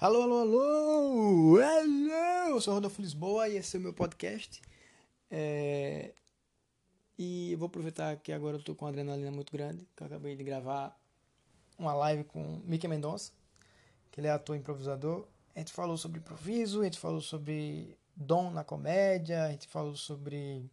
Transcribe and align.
Alô, 0.00 0.22
alô, 0.22 0.38
alô! 0.38 1.60
Alô! 1.60 2.54
Eu 2.54 2.60
sou 2.60 2.72
Rodolfo 2.72 3.02
Lisboa 3.02 3.48
e 3.48 3.56
esse 3.56 3.76
é 3.76 3.80
o 3.80 3.82
meu 3.82 3.92
podcast. 3.92 4.62
É... 5.28 6.14
E 7.18 7.50
eu 7.50 7.58
vou 7.58 7.66
aproveitar 7.66 8.16
que 8.18 8.30
agora 8.30 8.58
eu 8.58 8.62
tô 8.62 8.76
com 8.76 8.84
uma 8.84 8.92
adrenalina 8.92 9.32
muito 9.32 9.52
grande, 9.52 9.88
que 9.96 10.02
eu 10.04 10.06
acabei 10.06 10.36
de 10.36 10.44
gravar 10.44 10.96
uma 11.76 11.92
live 11.94 12.22
com 12.22 12.62
Mickey 12.64 12.86
Mendonça, 12.86 13.32
que 14.12 14.20
ele 14.20 14.28
é 14.28 14.30
ator 14.30 14.54
improvisador. 14.54 15.26
A 15.52 15.58
gente 15.58 15.72
falou 15.72 15.96
sobre 15.96 16.20
improviso, 16.20 16.82
a 16.82 16.84
gente 16.84 17.00
falou 17.00 17.20
sobre 17.20 17.98
dom 18.14 18.52
na 18.52 18.62
comédia, 18.62 19.46
a 19.46 19.50
gente 19.50 19.66
falou 19.66 19.96
sobre 19.96 20.64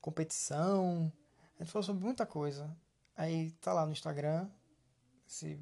competição, 0.00 1.12
a 1.58 1.62
gente 1.62 1.70
falou 1.70 1.84
sobre 1.84 2.02
muita 2.02 2.24
coisa. 2.24 2.74
Aí 3.14 3.50
tá 3.60 3.74
lá 3.74 3.84
no 3.84 3.92
Instagram, 3.92 4.48
se 5.26 5.60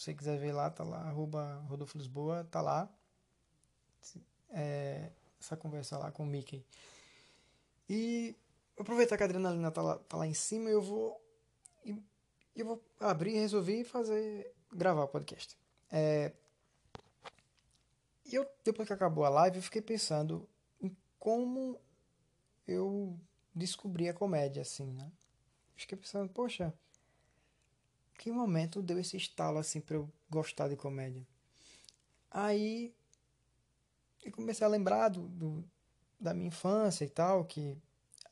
você 0.00 0.14
quiser 0.14 0.38
ver 0.38 0.52
lá, 0.52 0.70
tá 0.70 0.82
lá, 0.82 1.02
arroba 1.02 1.62
Rodolfo 1.68 1.98
Lisboa, 1.98 2.48
tá 2.50 2.62
lá. 2.62 2.90
É, 4.48 5.12
essa 5.38 5.56
conversa 5.56 5.98
lá 5.98 6.10
com 6.10 6.22
o 6.22 6.26
Mickey. 6.26 6.64
E 7.86 8.34
aproveitar 8.78 9.18
que 9.18 9.22
a 9.22 9.26
adrenalina 9.26 9.70
tá 9.70 9.82
lá, 9.82 9.98
tá 9.98 10.16
lá 10.16 10.26
em 10.26 10.32
cima, 10.32 10.70
eu 10.70 10.80
vou. 10.80 11.20
Eu 12.56 12.64
vou 12.64 12.84
abrir 12.98 13.32
resolvi 13.32 13.84
fazer. 13.84 14.54
gravar 14.72 15.04
o 15.04 15.08
podcast. 15.08 15.58
É, 15.92 16.32
e 18.24 18.34
eu, 18.34 18.46
depois 18.64 18.86
que 18.86 18.94
acabou 18.94 19.24
a 19.24 19.28
live, 19.28 19.58
eu 19.58 19.62
fiquei 19.62 19.82
pensando 19.82 20.48
em 20.80 20.96
como 21.18 21.78
eu 22.66 23.20
descobri 23.54 24.08
a 24.08 24.14
comédia, 24.14 24.62
assim, 24.62 24.92
né? 24.92 25.12
Fiquei 25.76 25.98
pensando, 25.98 26.32
poxa, 26.32 26.72
que 28.20 28.30
momento 28.30 28.82
deu 28.82 28.98
esse 28.98 29.16
estalo 29.16 29.56
assim 29.58 29.80
para 29.80 29.96
eu 29.96 30.12
gostar 30.28 30.68
de 30.68 30.76
comédia? 30.76 31.26
Aí 32.30 32.94
eu 34.22 34.30
comecei 34.30 34.66
a 34.66 34.68
lembrar 34.68 35.08
do, 35.08 35.26
do, 35.26 35.64
da 36.20 36.34
minha 36.34 36.48
infância 36.48 37.02
e 37.02 37.08
tal, 37.08 37.46
que 37.46 37.78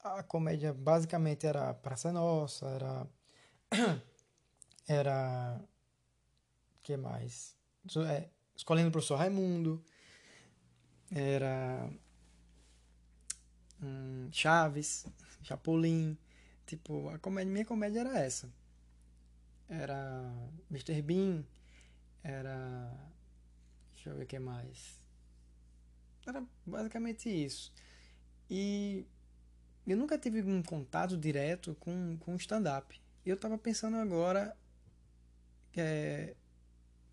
a 0.04 0.22
comédia 0.22 0.74
basicamente 0.74 1.46
era 1.46 1.72
Praça 1.72 2.12
Nossa, 2.12 2.66
era. 2.66 3.06
Era. 4.86 5.60
Que 6.82 6.96
mais? 6.96 7.54
É, 8.10 8.30
Escolhendo 8.56 8.88
o 8.88 8.92
Professor 8.92 9.16
Raimundo, 9.16 9.84
era. 11.10 11.90
Hum, 13.82 14.30
Chaves, 14.32 15.04
Chapolin. 15.42 16.16
Tipo, 16.64 17.10
a 17.10 17.18
comédia, 17.18 17.52
minha 17.52 17.66
comédia 17.66 18.00
era 18.00 18.18
essa 18.18 18.50
era 19.68 20.32
Mr. 20.70 21.02
Bean, 21.02 21.44
era. 22.22 22.90
Deixa 23.94 24.10
eu 24.10 24.16
ver 24.16 24.24
o 24.24 24.26
que 24.26 24.38
mais. 24.38 24.98
Era 26.26 26.44
basicamente 26.64 27.28
isso. 27.28 27.72
E 28.50 29.06
eu 29.86 29.96
nunca 29.96 30.18
tive 30.18 30.42
um 30.42 30.62
contato 30.62 31.16
direto 31.16 31.74
com, 31.80 32.16
com 32.18 32.36
stand-up. 32.36 33.00
Eu 33.24 33.34
estava 33.34 33.58
pensando 33.58 33.96
agora 33.96 34.56
é, 35.76 36.34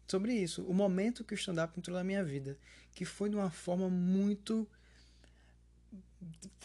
sobre 0.08 0.34
isso, 0.34 0.64
o 0.64 0.74
momento 0.74 1.24
que 1.24 1.34
o 1.34 1.36
stand-up 1.36 1.78
entrou 1.78 1.98
na 1.98 2.04
minha 2.04 2.24
vida, 2.24 2.58
que 2.94 3.06
foi 3.06 3.30
de 3.30 3.36
uma 3.36 3.50
forma 3.50 3.90
muito. 3.90 4.68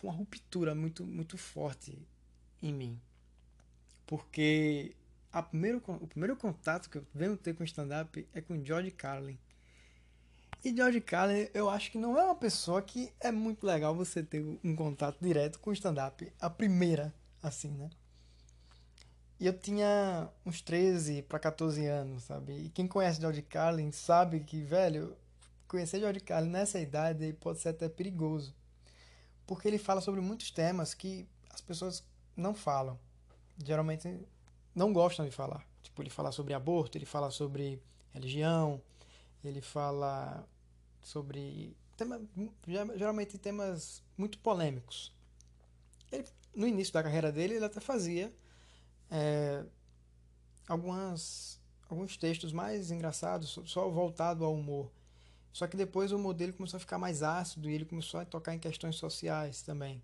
uma 0.02 0.12
ruptura 0.12 0.74
muito, 0.74 1.06
muito 1.06 1.36
forte 1.36 1.98
em 2.62 2.72
mim. 2.72 3.00
Porque 4.06 4.94
a 5.32 5.42
primeiro, 5.42 5.82
o 5.86 6.06
primeiro 6.06 6.36
contato 6.36 6.90
que 6.90 6.98
eu 6.98 7.06
venho 7.14 7.36
ter 7.36 7.54
com 7.54 7.64
stand-up 7.64 8.26
é 8.32 8.40
com 8.40 8.64
George 8.64 8.90
Carlin. 8.90 9.38
E 10.64 10.74
George 10.76 11.00
Carlin, 11.00 11.48
eu 11.54 11.70
acho 11.70 11.90
que 11.90 11.98
não 11.98 12.18
é 12.18 12.24
uma 12.24 12.34
pessoa 12.34 12.82
que 12.82 13.12
é 13.20 13.30
muito 13.30 13.64
legal 13.64 13.94
você 13.94 14.22
ter 14.22 14.44
um 14.62 14.76
contato 14.76 15.18
direto 15.20 15.58
com 15.58 15.72
stand-up. 15.72 16.30
A 16.38 16.50
primeira, 16.50 17.14
assim, 17.42 17.70
né? 17.70 17.88
E 19.38 19.46
eu 19.46 19.58
tinha 19.58 20.28
uns 20.44 20.60
13 20.60 21.22
para 21.22 21.38
14 21.38 21.86
anos, 21.86 22.24
sabe? 22.24 22.66
E 22.66 22.68
quem 22.68 22.86
conhece 22.86 23.20
George 23.20 23.40
Carlin 23.40 23.90
sabe 23.90 24.40
que, 24.40 24.60
velho, 24.62 25.16
conhecer 25.66 26.00
George 26.00 26.20
Carlin 26.20 26.50
nessa 26.50 26.78
idade 26.78 27.32
pode 27.40 27.58
ser 27.60 27.70
até 27.70 27.88
perigoso. 27.88 28.54
Porque 29.46 29.66
ele 29.66 29.78
fala 29.78 30.02
sobre 30.02 30.20
muitos 30.20 30.50
temas 30.50 30.92
que 30.92 31.26
as 31.48 31.62
pessoas 31.62 32.04
não 32.36 32.52
falam. 32.52 32.98
Geralmente 33.56 34.14
não 34.80 34.94
gostam 34.94 35.26
de 35.26 35.30
falar. 35.30 35.62
Tipo, 35.82 36.02
ele 36.02 36.08
fala 36.08 36.32
sobre 36.32 36.54
aborto, 36.54 36.96
ele 36.96 37.04
fala 37.04 37.30
sobre 37.30 37.82
religião, 38.14 38.80
ele 39.44 39.60
fala 39.60 40.48
sobre 41.02 41.76
tema, 41.98 42.18
geralmente 42.96 43.36
temas 43.36 44.02
muito 44.16 44.38
polêmicos. 44.38 45.12
Ele, 46.10 46.24
no 46.54 46.66
início 46.66 46.94
da 46.94 47.02
carreira 47.02 47.30
dele, 47.30 47.56
ele 47.56 47.64
até 47.64 47.78
fazia 47.78 48.32
é, 49.10 49.62
algumas, 50.66 51.60
alguns 51.86 52.16
textos 52.16 52.50
mais 52.50 52.90
engraçados, 52.90 53.58
só 53.66 53.88
voltado 53.90 54.46
ao 54.46 54.54
humor. 54.54 54.90
Só 55.52 55.66
que 55.66 55.76
depois 55.76 56.10
o 56.10 56.16
humor 56.16 56.32
dele 56.32 56.54
começou 56.54 56.78
a 56.78 56.80
ficar 56.80 56.96
mais 56.96 57.22
ácido 57.22 57.68
e 57.68 57.74
ele 57.74 57.84
começou 57.84 58.18
a 58.18 58.24
tocar 58.24 58.54
em 58.54 58.58
questões 58.58 58.96
sociais 58.96 59.60
também. 59.60 60.02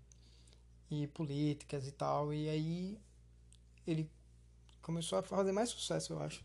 E 0.91 1.07
políticas 1.07 1.87
e 1.87 1.91
tal. 1.91 2.31
E 2.31 2.47
aí 2.47 2.97
ele 3.87 4.09
começou 4.87 5.19
a 5.19 5.21
fazer 5.21 5.51
mais 5.51 5.67
sucesso, 5.67 6.13
eu 6.13 6.21
acho, 6.21 6.41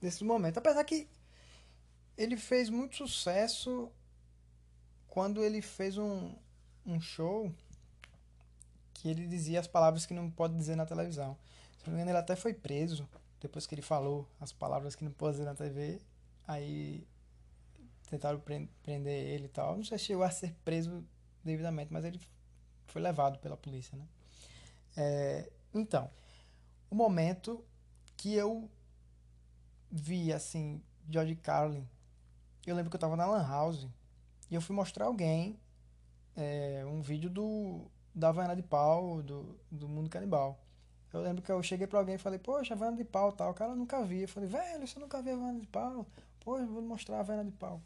nesse 0.00 0.22
momento. 0.22 0.56
Apesar 0.56 0.84
que 0.84 1.08
ele 2.16 2.36
fez 2.36 2.70
muito 2.70 2.96
sucesso 2.96 3.90
quando 5.08 5.42
ele 5.42 5.60
fez 5.60 5.98
um, 5.98 6.32
um 6.86 7.00
show 7.00 7.52
que 8.94 9.08
ele 9.08 9.26
dizia 9.26 9.58
as 9.58 9.66
palavras 9.66 10.06
que 10.06 10.14
não 10.14 10.30
pode 10.30 10.56
dizer 10.56 10.76
na 10.76 10.86
televisão. 10.86 11.36
Se 11.76 11.86
não 11.86 11.94
me 11.94 11.98
engano, 11.98 12.12
ele 12.12 12.18
até 12.18 12.36
foi 12.36 12.54
preso 12.54 13.08
depois 13.40 13.66
que 13.66 13.74
ele 13.74 13.82
falou 13.82 14.28
as 14.40 14.52
palavras 14.52 14.94
que 14.94 15.02
não 15.02 15.10
pode 15.10 15.32
dizer 15.32 15.44
na 15.44 15.54
TV. 15.56 16.00
Aí 16.46 17.04
tentaram 18.08 18.40
prender 18.84 19.26
ele 19.26 19.46
e 19.46 19.48
tal. 19.48 19.76
Não 19.76 19.82
sei 19.82 19.98
se 19.98 20.04
chegou 20.04 20.22
a 20.22 20.30
ser 20.30 20.54
preso 20.64 21.04
devidamente, 21.42 21.92
mas 21.92 22.04
ele 22.04 22.20
foi 22.86 23.02
levado 23.02 23.40
pela 23.40 23.56
polícia, 23.56 23.98
né? 23.98 24.06
É, 24.96 25.50
então, 25.74 26.08
o 26.88 26.94
momento 26.94 27.64
que 28.22 28.32
eu 28.32 28.70
vi, 29.90 30.32
assim, 30.32 30.80
George 31.10 31.34
Carlin. 31.34 31.84
Eu 32.64 32.76
lembro 32.76 32.88
que 32.88 32.94
eu 32.94 33.00
tava 33.00 33.16
na 33.16 33.26
Lan 33.26 33.44
House 33.44 33.88
e 34.48 34.54
eu 34.54 34.60
fui 34.60 34.76
mostrar 34.76 35.06
alguém 35.06 35.58
é, 36.36 36.84
um 36.86 37.02
vídeo 37.02 37.28
do 37.28 37.90
da 38.14 38.28
Havana 38.28 38.54
de 38.54 38.62
Pau, 38.62 39.20
do, 39.22 39.58
do 39.68 39.88
Mundo 39.88 40.08
Canibal. 40.08 40.56
Eu 41.12 41.20
lembro 41.20 41.42
que 41.42 41.50
eu 41.50 41.60
cheguei 41.64 41.88
pra 41.88 41.98
alguém 41.98 42.14
e 42.14 42.18
falei, 42.18 42.38
poxa, 42.38 42.74
Havana 42.74 42.96
de 42.96 43.04
Pau 43.04 43.32
tal. 43.32 43.50
O 43.50 43.54
cara 43.54 43.74
nunca 43.74 44.04
vi. 44.04 44.22
Eu 44.22 44.28
falei, 44.28 44.48
velho, 44.48 44.86
você 44.86 45.00
nunca 45.00 45.20
viu 45.20 45.34
Havana 45.34 45.58
de 45.58 45.66
Pau? 45.66 46.06
Poxa, 46.44 46.64
vou 46.64 46.80
mostrar 46.80 47.16
a 47.16 47.20
Havana 47.20 47.44
de 47.44 47.50
Pau. 47.50 47.82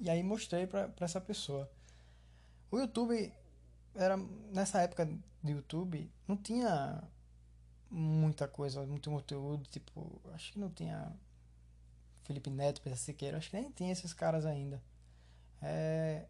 E 0.00 0.10
aí 0.10 0.24
mostrei 0.24 0.66
pra 0.66 0.90
essa 0.98 1.20
pessoa. 1.20 1.70
O 2.68 2.80
YouTube 2.80 3.32
era 3.94 4.16
nessa 4.52 4.80
época 4.80 5.06
do 5.06 5.50
YouTube 5.50 6.10
não 6.26 6.36
tinha 6.36 7.00
muita 7.90 8.46
coisa, 8.46 8.86
muito 8.86 9.10
conteúdo, 9.10 9.68
tipo, 9.68 10.20
acho 10.32 10.52
que 10.52 10.58
não 10.58 10.70
tinha 10.70 11.12
Felipe 12.22 12.48
Neto, 12.48 12.80
Pedro 12.80 12.98
Siqueira, 12.98 13.38
acho 13.38 13.50
que 13.50 13.56
nem 13.56 13.70
tinha 13.70 13.92
esses 13.92 14.12
caras 14.12 14.46
ainda. 14.46 14.82
É... 15.60 16.26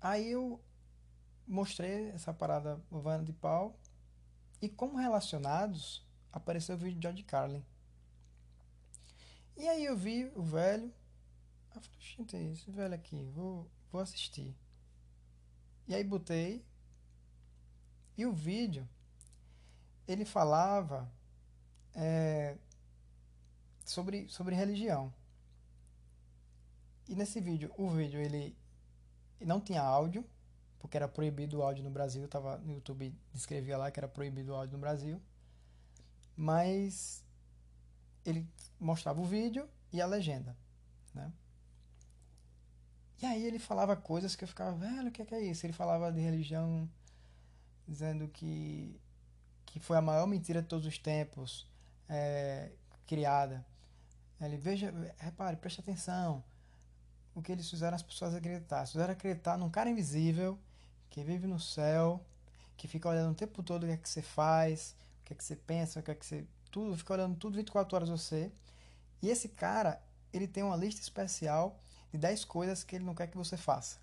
Aí 0.00 0.32
eu 0.32 0.60
mostrei 1.46 2.10
essa 2.10 2.32
parada 2.34 2.80
Havana 2.90 3.24
de 3.24 3.32
Pau 3.32 3.78
e 4.60 4.68
como 4.68 4.96
relacionados 4.96 6.04
apareceu 6.32 6.74
o 6.74 6.78
vídeo 6.78 6.96
de 6.96 7.02
George 7.02 7.22
Carlin. 7.22 7.64
E 9.56 9.68
aí 9.68 9.84
eu 9.84 9.96
vi 9.96 10.32
o 10.34 10.42
velho, 10.42 10.92
eu 11.74 11.80
falei, 11.80 12.00
gente, 12.00 12.36
é 12.36 12.42
esse 12.42 12.70
velho 12.70 12.94
aqui, 12.94 13.30
vou, 13.34 13.70
vou 13.92 14.00
assistir. 14.00 14.56
E 15.86 15.94
aí 15.94 16.02
botei 16.02 16.64
e 18.16 18.26
o 18.26 18.32
vídeo 18.32 18.88
ele 20.10 20.24
falava 20.24 21.10
é, 21.94 22.56
sobre, 23.84 24.28
sobre 24.28 24.54
religião. 24.54 25.12
E 27.08 27.14
nesse 27.14 27.40
vídeo, 27.40 27.72
o 27.76 27.88
vídeo 27.88 28.20
ele 28.20 28.56
não 29.40 29.60
tinha 29.60 29.82
áudio, 29.82 30.24
porque 30.78 30.96
era 30.96 31.08
proibido 31.08 31.58
o 31.58 31.62
áudio 31.62 31.84
no 31.84 31.90
Brasil, 31.90 32.26
tava 32.28 32.58
no 32.58 32.74
YouTube 32.74 33.14
descrevia 33.32 33.76
lá 33.76 33.90
que 33.90 34.00
era 34.00 34.08
proibido 34.08 34.52
o 34.52 34.54
áudio 34.54 34.74
no 34.74 34.80
Brasil. 34.80 35.20
Mas 36.36 37.24
ele 38.24 38.48
mostrava 38.78 39.20
o 39.20 39.24
vídeo 39.24 39.68
e 39.92 40.00
a 40.00 40.06
legenda, 40.06 40.56
né? 41.14 41.32
E 43.22 43.26
aí 43.26 43.44
ele 43.44 43.58
falava 43.58 43.94
coisas 43.96 44.34
que 44.34 44.44
eu 44.44 44.48
ficava, 44.48 44.74
velho, 44.74 45.08
o 45.08 45.12
que 45.12 45.20
é, 45.20 45.26
que 45.26 45.34
é 45.34 45.42
isso? 45.42 45.66
Ele 45.66 45.74
falava 45.74 46.10
de 46.10 46.20
religião, 46.20 46.88
dizendo 47.86 48.26
que 48.28 48.98
que 49.70 49.78
foi 49.78 49.96
a 49.96 50.02
maior 50.02 50.26
mentira 50.26 50.60
de 50.60 50.68
todos 50.68 50.86
os 50.86 50.98
tempos 50.98 51.66
é, 52.08 52.70
criada. 53.06 53.64
Ele 54.40 54.56
veja, 54.56 54.92
repare, 55.18 55.56
preste 55.56 55.80
atenção. 55.80 56.42
O 57.34 57.40
que 57.40 57.52
eles 57.52 57.70
fizeram 57.70 57.94
as 57.94 58.02
pessoas 58.02 58.34
acreditar. 58.34 58.84
Fizeram 58.86 59.12
acreditar 59.12 59.56
num 59.56 59.70
cara 59.70 59.88
invisível 59.88 60.58
que 61.08 61.22
vive 61.22 61.46
no 61.46 61.60
céu, 61.60 62.24
que 62.76 62.88
fica 62.88 63.08
olhando 63.08 63.32
o 63.32 63.34
tempo 63.34 63.62
todo 63.62 63.84
o 63.84 63.86
que 63.86 63.92
é 63.92 63.96
que 63.96 64.08
você 64.08 64.22
faz, 64.22 64.96
o 65.20 65.24
que 65.26 65.32
é 65.34 65.36
que 65.36 65.44
você 65.44 65.54
pensa, 65.54 66.00
o 66.00 66.02
que 66.02 66.10
é 66.10 66.14
que 66.14 66.26
você. 66.26 66.46
Tudo, 66.70 66.96
fica 66.96 67.12
olhando 67.14 67.36
tudo 67.36 67.56
24 67.56 67.94
horas 67.94 68.08
você. 68.08 68.50
E 69.22 69.28
esse 69.28 69.48
cara, 69.48 70.02
ele 70.32 70.48
tem 70.48 70.62
uma 70.64 70.76
lista 70.76 71.00
especial 71.00 71.78
de 72.10 72.18
10 72.18 72.44
coisas 72.44 72.82
que 72.82 72.96
ele 72.96 73.04
não 73.04 73.14
quer 73.14 73.28
que 73.28 73.36
você 73.36 73.56
faça. 73.56 73.98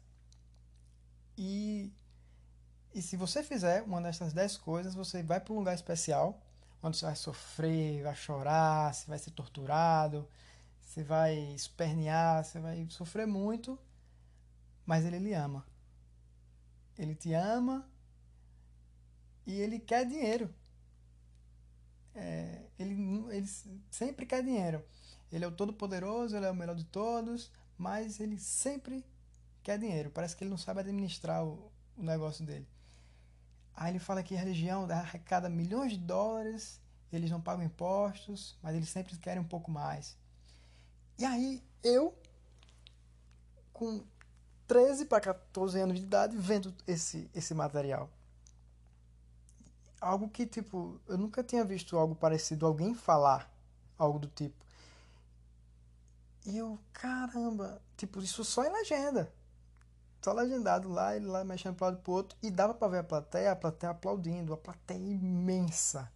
E, 2.97 3.01
se 3.03 3.15
você 3.15 3.43
fizer 3.43 3.83
uma 3.83 4.01
dessas 4.01 4.33
10 4.33 4.57
coisas, 4.57 4.95
você 4.95 5.21
vai 5.21 5.39
para 5.39 5.53
um 5.53 5.57
lugar 5.57 5.75
especial, 5.75 6.41
onde 6.81 6.97
você 6.97 7.05
vai 7.05 7.15
sofrer, 7.15 8.01
vai 8.01 8.15
chorar, 8.15 8.91
você 8.91 9.05
vai 9.05 9.19
ser 9.19 9.29
torturado, 9.29 10.27
você 10.81 11.03
vai 11.03 11.37
espernear, 11.53 12.43
você 12.43 12.59
vai 12.59 12.87
sofrer 12.89 13.27
muito, 13.27 13.77
mas 14.83 15.05
ele 15.05 15.19
lhe 15.19 15.31
ama. 15.31 15.63
Ele 16.97 17.13
te 17.13 17.33
ama 17.33 17.87
e 19.45 19.53
ele 19.61 19.77
quer 19.77 20.03
dinheiro. 20.03 20.51
É, 22.15 22.63
ele, 22.79 22.95
ele 23.29 23.47
sempre 23.91 24.25
quer 24.25 24.41
dinheiro. 24.41 24.83
Ele 25.31 25.45
é 25.45 25.47
o 25.47 25.51
todo-poderoso, 25.51 26.35
ele 26.35 26.47
é 26.47 26.49
o 26.49 26.55
melhor 26.55 26.75
de 26.75 26.85
todos, 26.85 27.51
mas 27.77 28.19
ele 28.19 28.39
sempre 28.39 29.05
quer 29.61 29.77
dinheiro. 29.77 30.09
Parece 30.09 30.35
que 30.35 30.43
ele 30.43 30.49
não 30.49 30.57
sabe 30.57 30.79
administrar 30.79 31.45
o, 31.45 31.71
o 31.95 32.01
negócio 32.01 32.43
dele. 32.43 32.67
Aí 33.77 33.91
ele 33.91 33.99
fala 33.99 34.23
que 34.23 34.35
a 34.35 34.39
religião 34.39 34.89
arrecada 34.89 35.47
milhões 35.47 35.91
de 35.91 35.99
dólares, 35.99 36.81
eles 37.13 37.29
não 37.29 37.39
pagam 37.39 37.63
impostos, 37.63 38.57
mas 38.63 38.75
eles 38.75 38.89
sempre 38.89 39.15
querem 39.19 39.39
um 39.39 39.47
pouco 39.47 39.69
mais. 39.69 40.17
E 41.15 41.23
aí 41.23 41.63
eu, 41.83 42.17
com 43.71 44.03
13 44.67 45.05
para 45.05 45.21
14 45.21 45.79
anos 45.79 45.99
de 45.99 46.03
idade, 46.03 46.35
vendo 46.35 46.73
esse, 46.87 47.29
esse 47.35 47.53
material. 47.53 48.09
Algo 50.01 50.27
que, 50.27 50.47
tipo, 50.47 50.99
eu 51.07 51.15
nunca 51.15 51.43
tinha 51.43 51.63
visto 51.63 51.97
algo 51.97 52.15
parecido, 52.15 52.65
alguém 52.65 52.95
falar 52.95 53.47
algo 53.95 54.17
do 54.17 54.27
tipo. 54.27 54.65
E 56.47 56.57
eu, 56.57 56.79
caramba, 56.91 57.79
tipo, 57.95 58.19
isso 58.21 58.43
só 58.43 58.63
em 58.63 58.71
legenda. 58.71 59.31
Só 60.27 60.33
legendado 60.33 60.89
lá, 60.89 61.15
ele 61.15 61.25
lá 61.25 61.41
mexendo 61.45 61.77
para 61.77 61.87
lado 61.87 62.01
pro 62.01 62.11
outro. 62.11 62.37
E 62.43 62.51
dava 62.51 62.73
para 62.73 62.89
ver 62.89 62.97
a 62.97 63.03
plateia, 63.05 63.49
a 63.49 63.55
plateia 63.55 63.91
aplaudindo, 63.91 64.53
a 64.53 64.57
plateia 64.57 64.97
imensa. 64.97 66.11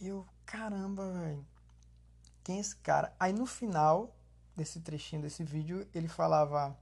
Eu, 0.00 0.24
caramba, 0.46 1.10
velho. 1.10 1.44
Quem 2.44 2.58
é 2.58 2.60
esse 2.60 2.76
cara? 2.76 3.12
Aí 3.18 3.32
no 3.32 3.46
final 3.46 4.14
desse 4.54 4.78
trechinho 4.78 5.22
desse 5.22 5.42
vídeo, 5.42 5.88
ele 5.92 6.06
falava. 6.06 6.78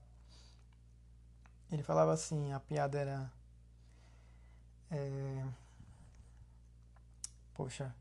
Ele 1.71 1.81
falava 1.81 2.13
assim, 2.13 2.53
a 2.53 2.59
piada 2.59 2.99
era. 2.99 3.33
É, 4.91 5.43
poxa, 7.55 7.91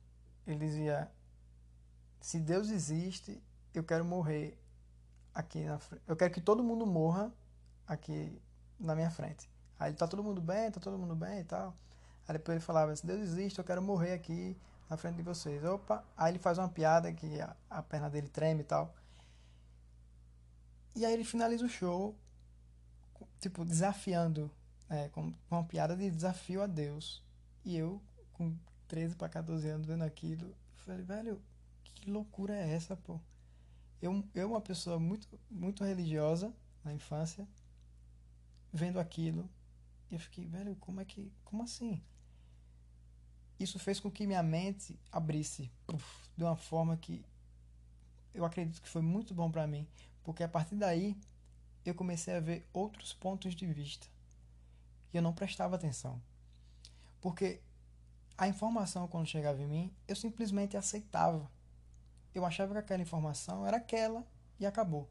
ele 0.47 0.59
dizia: 0.59 1.11
Se 2.21 2.39
Deus 2.39 2.69
existe, 2.69 3.43
eu 3.73 3.83
quero 3.83 4.05
morrer 4.05 4.55
aqui 5.35 5.65
na 5.65 5.79
frente. 5.79 6.03
Eu 6.07 6.15
quero 6.15 6.35
que 6.35 6.43
todo 6.43 6.63
mundo 6.63 6.85
morra 6.85 7.33
aqui 7.93 8.41
na 8.79 8.95
minha 8.95 9.11
frente. 9.11 9.51
Aí 9.79 9.93
tá 9.93 10.07
todo 10.07 10.23
mundo 10.23 10.41
bem, 10.41 10.71
tá 10.71 10.81
todo 10.81 10.99
mundo 10.99 11.15
bem 11.15 11.41
e 11.41 11.45
tal. 11.45 11.77
Aí 12.27 12.35
depois 12.35 12.57
ele 12.57 12.65
falava, 12.65 12.95
se 12.95 13.07
Deus 13.07 13.21
existe, 13.21 13.59
eu 13.59 13.65
quero 13.65 13.83
morrer 13.83 14.13
aqui 14.13 14.57
na 14.89 14.97
frente 14.97 15.17
de 15.17 15.23
vocês. 15.23 15.65
Opa! 15.65 16.05
Aí 16.17 16.33
ele 16.33 16.39
faz 16.39 16.59
uma 16.59 16.69
piada 16.69 17.13
que 17.13 17.41
a, 17.41 17.57
a 17.69 17.83
perna 17.83 18.09
dele 18.09 18.29
treme 18.29 18.61
e 18.61 18.65
tal. 18.65 18.95
E 20.95 21.05
aí 21.05 21.13
ele 21.13 21.25
finaliza 21.25 21.65
o 21.65 21.69
show, 21.69 22.15
tipo, 23.41 23.65
desafiando, 23.65 24.51
é, 24.89 25.09
com, 25.09 25.33
com 25.33 25.57
uma 25.57 25.65
piada 25.65 25.97
de 25.97 26.11
desafio 26.11 26.63
a 26.63 26.67
Deus. 26.67 27.23
E 27.65 27.77
eu, 27.77 28.01
com 28.33 28.57
13 28.89 29.17
para 29.17 29.29
14 29.29 29.69
anos, 29.69 29.87
vendo 29.87 30.03
aquilo, 30.03 30.55
falei, 30.77 31.03
velho, 31.03 31.41
que 31.85 32.11
loucura 32.11 32.55
é 32.55 32.75
essa, 32.75 32.97
pô? 32.97 33.21
eu, 34.01 34.25
eu 34.35 34.49
uma 34.49 34.61
pessoa 34.61 34.99
muito, 34.99 35.29
muito 35.51 35.85
religiosa 35.85 36.53
na 36.85 36.93
infância, 36.93 37.47
vendo 38.73 38.99
aquilo, 38.99 39.49
eu 40.11 40.19
fiquei, 40.19 40.47
velho, 40.47 40.77
como 40.77 41.01
é 41.01 41.05
que, 41.05 41.33
como 41.45 41.63
assim? 41.63 42.03
Isso 43.59 43.79
fez 43.79 44.01
com 44.01 44.11
que 44.11 44.27
minha 44.27 44.43
mente 44.43 44.99
abrisse 45.13 45.71
puff, 45.87 46.29
de 46.37 46.45
uma 46.45 46.57
forma 46.57 46.97
que 46.97 47.25
eu 48.33 48.45
acredito 48.45 48.81
que 48.81 48.89
foi 48.89 49.03
muito 49.03 49.35
bom 49.35 49.51
para 49.51 49.67
mim, 49.67 49.87
porque 50.23 50.43
a 50.43 50.49
partir 50.49 50.77
daí 50.77 51.17
eu 51.85 51.95
comecei 51.95 52.35
a 52.35 52.41
ver 52.41 52.67
outros 52.73 53.13
pontos 53.13 53.55
de 53.55 53.67
vista 53.67 54.07
e 55.13 55.17
eu 55.17 55.23
não 55.23 55.33
prestava 55.33 55.77
atenção. 55.77 56.21
Porque 57.21 57.61
a 58.39 58.49
informação 58.49 59.07
quando 59.07 59.27
chegava 59.27 59.61
em 59.61 59.67
mim, 59.67 59.95
eu 60.09 60.17
simplesmente 60.17 60.77
aceitava 60.77 61.51
eu 62.35 62.45
achava 62.45 62.73
que 62.73 62.79
aquela 62.79 63.03
informação 63.03 63.67
era 63.67 63.77
aquela 63.77 64.25
e 64.59 64.67
acabou. 64.67 65.09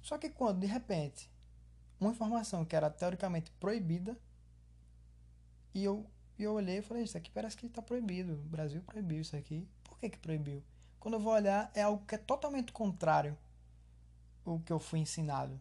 Só 0.00 0.16
que 0.16 0.30
quando, 0.30 0.60
de 0.60 0.66
repente, 0.66 1.30
uma 2.00 2.10
informação 2.10 2.64
que 2.64 2.76
era 2.76 2.90
teoricamente 2.90 3.50
proibida, 3.52 4.16
e 5.74 5.84
eu, 5.84 6.06
eu 6.38 6.54
olhei 6.54 6.78
e 6.78 6.82
falei, 6.82 7.02
isso 7.02 7.16
aqui 7.16 7.30
parece 7.30 7.56
que 7.56 7.66
está 7.66 7.82
proibido, 7.82 8.34
o 8.34 8.48
Brasil 8.48 8.82
proibiu 8.82 9.20
isso 9.20 9.36
aqui. 9.36 9.66
Por 9.84 9.98
que, 9.98 10.10
que 10.10 10.18
proibiu? 10.18 10.62
Quando 10.98 11.14
eu 11.14 11.20
vou 11.20 11.32
olhar, 11.32 11.70
é 11.74 11.82
algo 11.82 12.04
que 12.06 12.14
é 12.14 12.18
totalmente 12.18 12.72
contrário 12.72 13.36
o 14.44 14.60
que 14.60 14.72
eu 14.72 14.78
fui 14.78 15.00
ensinado. 15.00 15.60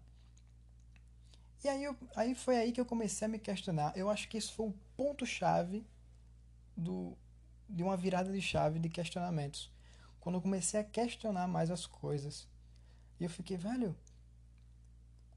E 1.63 1.67
aí, 1.67 1.83
eu, 1.83 1.97
aí 2.15 2.35
foi 2.35 2.57
aí 2.57 2.71
que 2.71 2.79
eu 2.79 2.85
comecei 2.85 3.25
a 3.25 3.29
me 3.29 3.39
questionar. 3.39 3.91
Eu 3.97 4.09
acho 4.09 4.29
que 4.29 4.37
isso 4.37 4.53
foi 4.53 4.67
o 4.67 4.75
ponto-chave 4.95 5.85
do, 6.77 7.17
de 7.67 7.81
uma 7.81 7.97
virada 7.97 8.31
de 8.31 8.41
chave 8.41 8.77
de 8.79 8.87
questionamentos 8.89 9.71
quando 10.19 10.35
eu 10.35 10.41
comecei 10.41 10.79
a 10.79 10.83
questionar 10.83 11.47
mais 11.47 11.69
as 11.69 11.85
coisas. 11.85 12.47
E 13.19 13.23
eu 13.23 13.29
fiquei, 13.29 13.57
velho, 13.57 13.95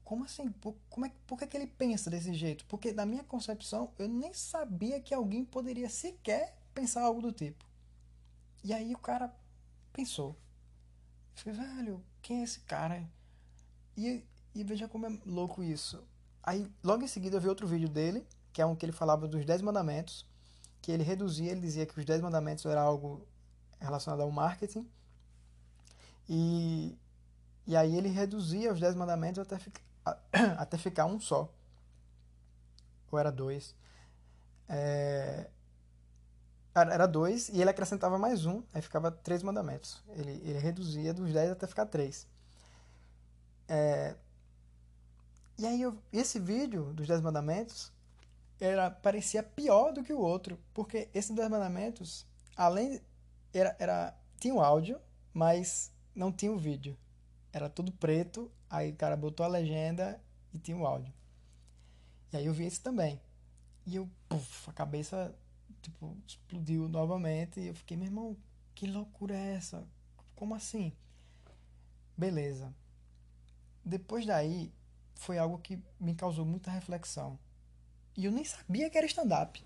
como 0.09 0.23
assim? 0.23 0.49
Por, 0.53 0.75
como 0.89 1.05
é, 1.05 1.11
por 1.27 1.37
que, 1.37 1.45
que 1.45 1.55
ele 1.55 1.67
pensa 1.67 2.09
desse 2.09 2.33
jeito? 2.33 2.65
Porque 2.65 2.91
na 2.91 3.05
minha 3.05 3.23
concepção, 3.23 3.91
eu 3.99 4.07
nem 4.07 4.33
sabia 4.33 4.99
que 4.99 5.13
alguém 5.13 5.45
poderia 5.45 5.87
sequer 5.87 6.57
pensar 6.73 7.03
algo 7.03 7.21
do 7.21 7.31
tipo. 7.31 7.63
E 8.63 8.73
aí 8.73 8.91
o 8.95 8.97
cara 8.97 9.31
pensou. 9.93 10.35
Eu 11.45 11.53
falei, 11.53 11.59
velho, 11.59 12.03
quem 12.23 12.39
é 12.39 12.43
esse 12.43 12.59
cara? 12.61 13.07
E, 13.95 14.25
e 14.55 14.63
veja 14.63 14.87
como 14.87 15.05
é 15.05 15.15
louco 15.27 15.61
isso. 15.61 16.03
Aí, 16.41 16.67
logo 16.83 17.03
em 17.03 17.07
seguida, 17.07 17.37
eu 17.37 17.41
vi 17.41 17.47
outro 17.47 17.67
vídeo 17.67 17.87
dele, 17.87 18.25
que 18.51 18.63
é 18.63 18.65
um 18.65 18.75
que 18.75 18.83
ele 18.83 18.91
falava 18.91 19.27
dos 19.27 19.45
10 19.45 19.61
mandamentos, 19.61 20.25
que 20.81 20.91
ele 20.91 21.03
reduzia, 21.03 21.51
ele 21.51 21.61
dizia 21.61 21.85
que 21.85 21.99
os 21.99 22.03
10 22.03 22.21
mandamentos 22.21 22.65
era 22.65 22.81
algo 22.81 23.27
relacionado 23.79 24.21
ao 24.21 24.31
marketing. 24.31 24.89
E, 26.27 26.97
e 27.67 27.75
aí 27.75 27.95
ele 27.95 28.09
reduzia 28.09 28.73
os 28.73 28.79
10 28.79 28.95
mandamentos 28.95 29.37
até, 29.37 29.59
ficar, 29.59 29.81
até 30.57 30.77
ficar 30.77 31.05
um 31.05 31.19
só. 31.19 31.51
Ou 33.11 33.19
era 33.19 33.31
dois. 33.31 33.75
É, 34.67 35.49
era 36.75 37.07
dois 37.07 37.49
e 37.49 37.59
ele 37.59 37.69
acrescentava 37.69 38.17
mais 38.17 38.45
um, 38.45 38.61
aí 38.73 38.81
ficava 38.81 39.11
três 39.11 39.43
mandamentos. 39.43 40.03
Ele, 40.09 40.31
ele 40.43 40.59
reduzia 40.59 41.13
dos 41.13 41.33
10 41.33 41.51
até 41.51 41.67
ficar 41.67 41.85
três. 41.85 42.27
É, 43.67 44.15
e 45.57 45.65
aí 45.65 45.81
eu, 45.81 45.97
esse 46.13 46.39
vídeo 46.39 46.93
dos 46.93 47.05
10 47.05 47.19
mandamentos 47.19 47.91
era, 48.61 48.89
parecia 48.89 49.43
pior 49.43 49.91
do 49.91 50.01
que 50.03 50.13
o 50.13 50.19
outro, 50.19 50.57
porque 50.73 51.09
esses 51.13 51.35
10 51.35 51.49
mandamentos, 51.49 52.25
além 52.55 53.01
era, 53.53 53.75
era 53.77 54.15
tinha 54.39 54.53
o 54.53 54.61
áudio, 54.61 55.01
mas 55.33 55.91
não 56.15 56.31
tinha 56.31 56.51
o 56.51 56.57
vídeo. 56.57 56.97
Era 57.51 57.69
tudo 57.69 57.91
preto, 57.91 58.51
aí 58.69 58.91
o 58.91 58.95
cara 58.95 59.17
botou 59.17 59.45
a 59.45 59.49
legenda 59.49 60.21
e 60.53 60.59
tinha 60.59 60.77
o 60.77 60.85
áudio. 60.85 61.13
E 62.31 62.37
aí 62.37 62.45
eu 62.45 62.53
vi 62.53 62.65
esse 62.65 62.81
também. 62.81 63.19
E 63.85 63.95
eu, 63.95 64.09
puf, 64.27 64.69
a 64.69 64.73
cabeça 64.73 65.35
tipo 65.81 66.15
explodiu 66.27 66.87
novamente 66.87 67.59
e 67.59 67.67
eu 67.67 67.75
fiquei, 67.75 67.97
meu 67.97 68.07
irmão, 68.07 68.37
que 68.75 68.85
loucura 68.85 69.35
é 69.35 69.55
essa? 69.55 69.87
Como 70.35 70.53
assim? 70.53 70.93
Beleza. 72.17 72.73
Depois 73.83 74.25
daí 74.25 74.71
foi 75.15 75.37
algo 75.37 75.57
que 75.59 75.81
me 75.99 76.13
causou 76.15 76.45
muita 76.45 76.71
reflexão. 76.71 77.39
E 78.15 78.25
eu 78.25 78.31
nem 78.31 78.43
sabia 78.43 78.89
que 78.89 78.97
era 78.97 79.07
stand-up. 79.07 79.63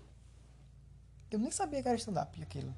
Eu 1.30 1.38
nem 1.38 1.50
sabia 1.50 1.82
que 1.82 1.88
era 1.88 1.96
stand-up 1.96 2.42
aquilo. 2.42 2.74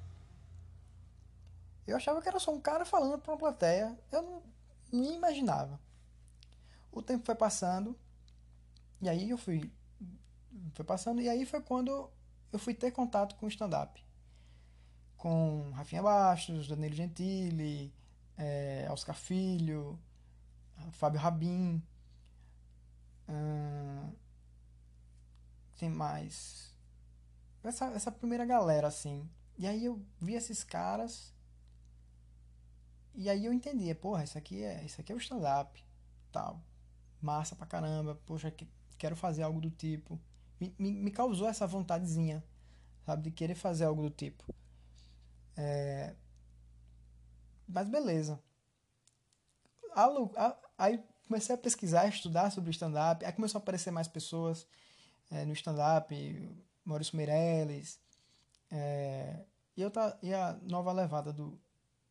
Eu 1.87 1.97
achava 1.97 2.21
que 2.21 2.29
era 2.29 2.41
só 2.41 2.53
um 2.53 2.61
cara 2.61 2.85
falando 2.85 3.19
para 3.19 3.33
uma 3.33 3.39
plateia. 3.39 3.97
Eu 4.11 4.23
não, 4.23 4.43
nem 4.93 5.17
imaginava. 5.17 5.81
O 6.93 7.03
tempo 7.03 7.25
foi 7.25 7.35
passando. 7.35 7.99
E 9.01 9.09
aí 9.09 9.31
eu 9.31 9.39
fui. 9.39 9.71
Foi 10.75 10.85
passando. 10.85 11.21
E 11.21 11.29
aí 11.29 11.45
foi 11.45 11.61
quando 11.61 12.11
eu 12.53 12.59
fui 12.59 12.75
ter 12.75 12.91
contato 12.91 13.37
com 13.37 13.47
o 13.47 13.49
stand-up. 13.49 14.05
Com 15.17 15.71
Rafinha 15.75 16.03
Bastos, 16.03 16.69
Danilo 16.69 16.95
Gentili, 16.95 17.93
é, 18.37 18.87
Oscar 18.91 19.15
Filho, 19.15 19.99
Fábio 20.93 21.21
Rabin. 21.21 21.83
Hum, 23.29 24.13
tem 25.77 25.91
mais. 25.91 26.75
Essa, 27.63 27.87
essa 27.87 28.13
primeira 28.13 28.45
galera, 28.45 28.87
assim. 28.87 29.29
E 29.59 29.67
aí 29.67 29.85
eu 29.85 30.01
vi 30.21 30.35
esses 30.35 30.63
caras. 30.63 31.35
E 33.17 33.31
aí 33.31 33.47
eu 33.47 33.53
entendi, 33.53 33.93
porra, 33.95 34.25
isso 34.25 34.37
aqui 34.37 34.63
é, 34.63 34.85
isso 34.85 35.01
aqui 35.01 35.11
é 35.11 35.15
o 35.15 35.19
stand-up. 35.19 35.83
Tal. 36.31 36.61
Massa 37.21 37.57
pra 37.57 37.67
caramba. 37.67 38.15
Poxa, 38.27 38.51
que, 38.51 38.69
quero 38.99 39.17
fazer 39.17 39.43
algo 39.43 39.61
do 39.61 39.71
tipo. 39.71 40.21
Me, 40.61 40.75
me, 40.79 40.93
me, 40.93 41.11
causou 41.11 41.49
essa 41.49 41.67
vontadezinha, 41.67 42.45
sabe? 43.07 43.23
De 43.25 43.31
querer 43.31 43.55
fazer 43.55 43.85
algo 43.87 44.03
do 44.03 44.11
tipo. 44.11 44.45
É... 45.57 46.15
Mas 47.67 47.89
beleza. 47.89 48.39
Aí 50.77 51.03
comecei 51.27 51.55
a 51.55 51.59
pesquisar, 51.59 52.07
estudar 52.07 52.51
sobre 52.51 52.71
stand-up. 52.71 53.25
Aí 53.25 53.33
começou 53.33 53.59
a 53.59 53.63
aparecer 53.63 53.91
mais 53.91 54.07
pessoas 54.07 54.67
é, 55.31 55.45
no 55.47 55.55
stand-up. 55.55 56.15
Maurício 56.85 57.17
Meirelles. 57.17 57.99
É... 58.71 59.43
E, 59.75 59.89
tá, 59.91 60.19
e 60.23 60.35
a 60.35 60.59
nova 60.63 60.93
levada 60.93 61.33
do, 61.33 61.59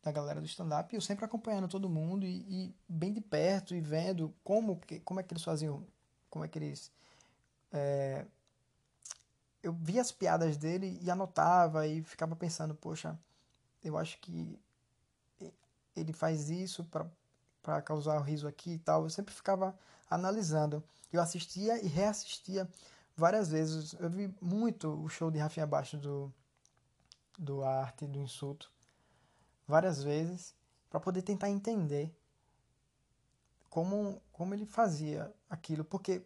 da 0.06 0.12
galera 0.12 0.40
do 0.40 0.46
stand-up, 0.46 0.94
eu 0.94 1.00
sempre 1.00 1.24
acompanhando 1.24 1.66
todo 1.66 1.88
mundo 1.88 2.24
e, 2.24 2.36
e, 2.48 2.74
bem 2.88 3.12
de 3.12 3.20
perto 3.20 3.74
e 3.74 3.80
vendo 3.80 4.32
como, 4.44 4.80
como 5.04 5.18
é 5.18 5.22
que 5.22 5.32
eles 5.32 5.42
faziam, 5.42 5.84
como 6.30 6.44
é 6.44 6.48
que 6.48 6.56
eles 6.56 6.92
é, 7.72 8.24
eu 9.64 9.72
via 9.72 10.00
as 10.00 10.12
piadas 10.12 10.56
dele 10.56 10.96
e 11.02 11.10
anotava 11.10 11.88
e 11.88 12.04
ficava 12.04 12.36
pensando, 12.36 12.72
poxa, 12.72 13.18
eu 13.82 13.98
acho 13.98 14.16
que 14.20 14.56
ele 15.96 16.12
faz 16.12 16.50
isso 16.50 16.84
para 17.62 17.82
causar 17.82 18.16
o 18.16 18.22
riso 18.22 18.46
aqui 18.46 18.74
e 18.74 18.78
tal. 18.78 19.02
Eu 19.02 19.10
sempre 19.10 19.34
ficava 19.34 19.76
analisando. 20.08 20.84
Eu 21.12 21.20
assistia 21.20 21.84
e 21.84 21.88
reassistia 21.88 22.68
várias 23.16 23.48
vezes. 23.48 23.94
Eu 23.98 24.08
vi 24.08 24.32
muito 24.40 24.88
o 25.02 25.08
show 25.08 25.32
de 25.32 25.38
Rafinha 25.38 25.66
Baixo 25.66 25.96
do, 25.96 26.32
do 27.36 27.64
Arte 27.64 28.06
do 28.06 28.20
Insulto, 28.20 28.70
várias 29.66 30.02
vezes, 30.02 30.54
para 30.88 31.00
poder 31.00 31.22
tentar 31.22 31.50
entender 31.50 32.14
como, 33.68 34.22
como 34.32 34.54
ele 34.54 34.64
fazia 34.64 35.32
aquilo. 35.50 35.84
Porque 35.84 36.24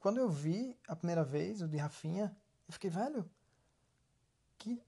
quando 0.00 0.18
eu 0.18 0.28
vi 0.28 0.76
a 0.88 0.96
primeira 0.96 1.22
vez 1.22 1.62
o 1.62 1.68
de 1.68 1.76
Rafinha, 1.76 2.36
eu 2.66 2.72
fiquei, 2.72 2.90
velho, 2.90 3.28
que, 4.58 4.82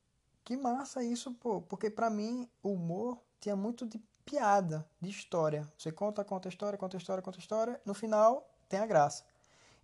que 0.45 0.57
massa 0.57 1.03
isso, 1.05 1.33
pô. 1.35 1.61
Porque 1.63 1.91
para 1.91 2.11
mim 2.11 2.49
o 2.63 2.73
humor 2.73 3.19
tinha 3.39 3.55
muito 3.55 3.87
de 3.87 3.99
piada, 4.25 4.89
de 5.01 5.11
história. 5.11 5.71
Você 5.77 5.93
conta, 5.93 6.25
conta 6.25 6.49
história, 6.49 6.79
conta 6.79 6.97
história, 6.97 7.23
conta 7.23 7.39
história. 7.39 7.81
No 7.85 7.95
final 7.95 8.49
tem 8.69 8.81
a 8.81 8.87
graça. 8.87 9.25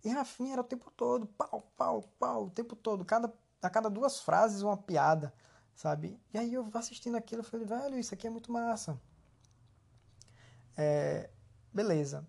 E 0.03 0.09
Rafinha 0.09 0.53
era 0.53 0.61
o 0.61 0.63
tempo 0.63 0.91
todo, 0.91 1.25
pau, 1.25 1.63
pau, 1.75 2.03
pau, 2.19 2.43
o 2.45 2.49
tempo 2.49 2.75
todo. 2.75 3.03
Cada, 3.03 3.33
a 3.61 3.69
cada 3.69 3.89
duas 3.89 4.19
frases 4.19 4.61
uma 4.61 4.77
piada, 4.77 5.33
sabe? 5.77 6.19
E 6.33 6.37
aí 6.39 6.53
eu 6.55 6.67
assistindo 6.73 7.15
aquilo, 7.15 7.41
eu 7.41 7.45
falei, 7.45 7.65
velho, 7.65 7.99
isso 7.99 8.13
aqui 8.13 8.25
é 8.25 8.29
muito 8.31 8.51
massa. 8.51 8.99
É, 10.75 11.29
beleza. 11.71 12.27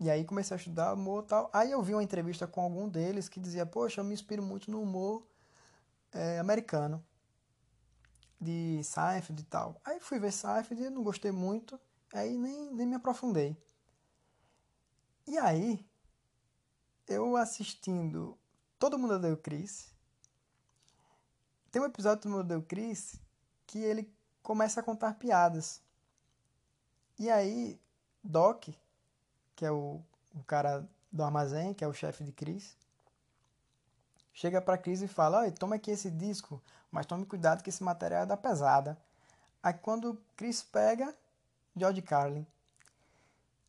E 0.00 0.10
aí 0.10 0.24
comecei 0.24 0.54
a 0.54 0.58
estudar 0.58 0.92
humor 0.92 1.22
e 1.22 1.26
tal. 1.28 1.48
Aí 1.52 1.70
eu 1.70 1.80
vi 1.82 1.94
uma 1.94 2.02
entrevista 2.02 2.46
com 2.46 2.60
algum 2.60 2.88
deles 2.88 3.28
que 3.28 3.38
dizia, 3.38 3.64
poxa, 3.64 4.00
eu 4.00 4.04
me 4.04 4.12
inspiro 4.12 4.42
muito 4.42 4.70
no 4.70 4.82
humor 4.82 5.24
é, 6.12 6.40
americano. 6.40 7.02
De 8.40 8.82
Seinfeld 8.82 9.40
e 9.40 9.44
tal. 9.46 9.80
Aí 9.84 10.00
fui 10.00 10.18
ver 10.18 10.32
Seinfeld, 10.32 10.90
não 10.90 11.04
gostei 11.04 11.30
muito. 11.30 11.80
Aí 12.12 12.36
nem, 12.36 12.74
nem 12.74 12.86
me 12.86 12.96
aprofundei. 12.96 13.56
E 15.26 15.38
aí, 15.38 15.88
eu 17.06 17.36
assistindo 17.36 18.36
Todo 18.78 18.98
Mundo 18.98 19.14
Odeia 19.14 19.32
o 19.32 19.36
Chris. 19.36 19.95
Tem 21.76 21.82
um 21.82 21.88
episódio 21.88 22.20
do 22.20 22.22
Todo 22.22 22.32
Mundo 22.32 22.40
Odeia 22.40 22.58
o 22.58 22.62
Chris 22.62 23.20
que 23.66 23.78
ele 23.80 24.10
começa 24.42 24.80
a 24.80 24.82
contar 24.82 25.12
piadas. 25.18 25.82
E 27.18 27.28
aí, 27.28 27.78
Doc, 28.24 28.68
que 29.54 29.66
é 29.66 29.70
o, 29.70 30.00
o 30.34 30.42
cara 30.44 30.88
do 31.12 31.22
armazém, 31.22 31.74
que 31.74 31.84
é 31.84 31.86
o 31.86 31.92
chefe 31.92 32.24
de 32.24 32.32
Cris, 32.32 32.74
chega 34.32 34.58
para 34.62 34.78
Cris 34.78 35.02
e 35.02 35.06
fala: 35.06 35.40
Olha, 35.40 35.52
toma 35.52 35.76
aqui 35.76 35.90
esse 35.90 36.10
disco, 36.10 36.62
mas 36.90 37.04
tome 37.04 37.26
cuidado 37.26 37.62
que 37.62 37.68
esse 37.68 37.84
material 37.84 38.22
é 38.22 38.26
da 38.26 38.38
pesada. 38.38 38.96
Aí 39.62 39.74
quando 39.74 40.18
Cris 40.34 40.62
pega, 40.62 41.14
George 41.76 42.00
Carlin. 42.00 42.46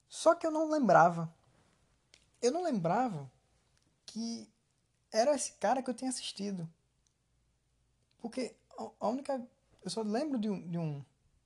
Só 0.08 0.34
que 0.34 0.48
eu 0.48 0.52
não 0.52 0.70
lembrava. 0.70 1.30
Eu 2.42 2.54
não 2.54 2.64
lembrava 2.64 3.30
que 4.06 4.50
era 5.12 5.36
esse 5.36 5.52
cara 5.60 5.84
que 5.84 5.90
eu 5.90 5.94
tinha 5.94 6.10
assistido. 6.10 6.70
Porque 8.20 8.56
a 9.00 9.08
única. 9.08 9.46
Eu 9.84 9.90
só 9.90 10.02
lembro 10.02 10.38
de, 10.38 10.50
um, 10.50 10.68
de, 10.68 10.78
um, 10.78 11.04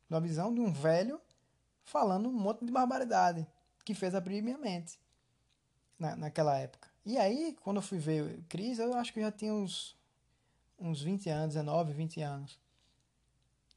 uma 0.09 0.19
visão 0.19 0.53
de 0.53 0.59
um 0.59 0.71
velho 0.71 1.21
falando 1.83 2.29
um 2.29 2.33
monte 2.33 2.65
de 2.65 2.71
barbaridade 2.71 3.45
que 3.83 3.93
fez 3.93 4.15
abrir 4.15 4.41
minha 4.41 4.57
mente 4.57 4.99
na, 5.99 6.15
naquela 6.15 6.57
época. 6.57 6.89
E 7.05 7.17
aí, 7.17 7.57
quando 7.61 7.77
eu 7.77 7.81
fui 7.81 7.97
ver 7.97 8.43
Cris, 8.49 8.79
eu 8.79 8.93
acho 8.95 9.13
que 9.13 9.19
eu 9.19 9.23
já 9.23 9.31
tinha 9.31 9.53
uns, 9.53 9.97
uns 10.79 11.01
20 11.01 11.29
anos, 11.29 11.55
19, 11.55 11.93
20 11.93 12.21
anos. 12.21 12.59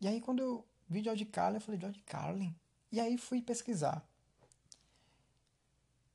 E 0.01 0.09
aí, 0.09 0.21
quando 0.21 0.41
eu 0.41 0.67
vi 0.89 1.03
George 1.03 1.25
Carlin, 1.25 1.57
eu 1.57 1.61
falei, 1.61 1.81
George 1.81 2.01
Carlin? 2.03 2.55
E 2.93 3.01
aí 3.01 3.19
fui 3.19 3.43
pesquisar. 3.43 4.07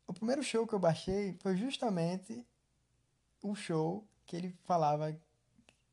O 0.07 0.13
primeiro 0.13 0.41
show 0.41 0.65
que 0.65 0.73
eu 0.73 0.79
baixei 0.79 1.33
foi 1.41 1.55
justamente 1.55 2.45
o 3.41 3.53
show 3.53 4.07
que 4.25 4.35
ele 4.35 4.55
falava 4.63 5.15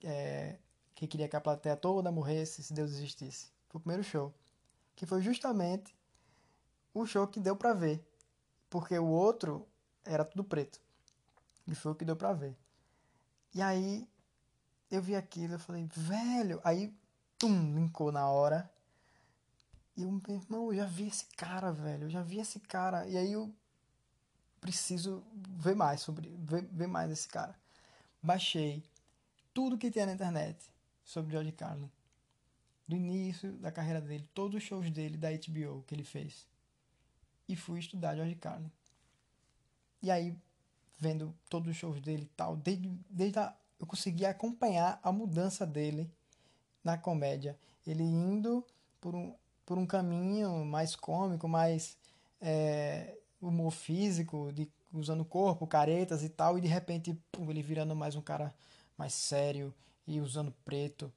é, 0.02 0.59
que 0.97 1.07
queria 1.07 1.29
que 1.29 1.37
a 1.37 1.41
plateia 1.41 1.76
toda 1.76 2.11
morresse 2.11 2.62
se 2.62 2.73
Deus 2.73 2.91
existisse. 2.93 3.53
Foi 3.69 3.79
o 3.79 3.83
primeiro 3.83 4.03
show. 4.03 4.35
Que 4.97 5.05
foi 5.05 5.21
justamente 5.21 5.95
o 6.95 7.05
show 7.05 7.29
que 7.29 7.38
deu 7.38 7.55
para 7.55 7.75
ver. 7.75 8.03
Porque 8.71 8.99
o 8.99 9.07
outro 9.07 9.69
era 10.03 10.25
tudo 10.25 10.43
preto. 10.43 10.81
E 11.67 11.75
foi 11.75 11.93
o 11.93 11.95
que 11.95 12.05
deu 12.05 12.17
para 12.17 12.33
ver. 12.33 12.57
E 13.55 13.61
aí 13.61 14.09
eu 14.91 15.03
vi 15.03 15.15
aquilo, 15.15 15.55
eu 15.55 15.59
falei, 15.59 15.87
velho, 15.95 16.61
aí 16.65 16.97
tum, 17.38 17.75
linkou 17.75 18.11
na 18.11 18.26
hora. 18.31 18.69
E 19.97 20.03
eu, 20.03 20.11
meu 20.11 20.23
irmão, 20.29 20.73
eu 20.73 20.76
já 20.76 20.87
vi 20.87 21.09
esse 21.09 21.26
cara, 21.37 21.73
velho, 21.73 22.05
eu 22.05 22.11
já 22.11 22.23
vi 22.23 22.38
esse 22.38 22.59
cara. 22.59 23.07
E 23.07 23.19
aí 23.19 23.33
eu 23.33 23.55
preciso 24.62 25.23
ver 25.35 25.75
mais 25.75 26.00
sobre, 26.00 26.35
ver, 26.38 26.62
ver 26.62 26.87
mais 26.87 27.11
esse 27.11 27.29
cara. 27.29 27.55
Baixei 28.23 28.83
tudo 29.53 29.76
que 29.76 29.91
tinha 29.91 30.07
na 30.07 30.12
internet 30.12 30.75
sobre 31.06 31.30
George 31.30 31.52
Carlin. 31.52 31.90
Do 32.86 32.96
início 32.96 33.52
da 33.52 33.72
carreira 33.72 34.00
dele, 34.00 34.28
todos 34.34 34.56
os 34.56 34.62
shows 34.62 34.90
dele 34.90 35.16
da 35.16 35.30
HBO 35.30 35.82
que 35.86 35.94
ele 35.94 36.04
fez 36.04 36.46
e 37.48 37.56
fui 37.56 37.78
estudar 37.78 38.16
George 38.16 38.34
Carlin. 38.34 38.70
E 40.02 40.10
aí, 40.10 40.36
vendo 40.98 41.34
todos 41.48 41.70
os 41.70 41.76
shows 41.76 42.00
dele 42.00 42.25
e 42.25 42.36
tal, 42.36 42.56
desde, 42.56 42.88
desde 43.08 43.38
a, 43.38 43.56
eu 43.78 43.86
consegui 43.86 44.26
acompanhar 44.26 45.00
a 45.02 45.10
mudança 45.10 45.64
dele 45.66 46.10
na 46.82 46.98
comédia. 46.98 47.58
Ele 47.86 48.02
indo 48.02 48.64
por 49.00 49.14
um, 49.14 49.34
por 49.64 49.78
um 49.78 49.86
caminho 49.86 50.64
mais 50.64 50.94
cômico, 50.94 51.48
mais 51.48 51.96
é, 52.40 53.16
humor 53.40 53.70
físico, 53.70 54.52
de, 54.52 54.70
usando 54.92 55.25
corpo, 55.25 55.66
caretas 55.66 56.22
e 56.22 56.28
tal, 56.28 56.58
e 56.58 56.60
de 56.60 56.68
repente 56.68 57.16
pum, 57.30 57.50
ele 57.50 57.62
virando 57.62 57.94
mais 57.94 58.14
um 58.16 58.22
cara 58.22 58.54
mais 58.96 59.12
sério 59.12 59.75
e 60.06 60.20
usando 60.20 60.52
preto 60.64 61.12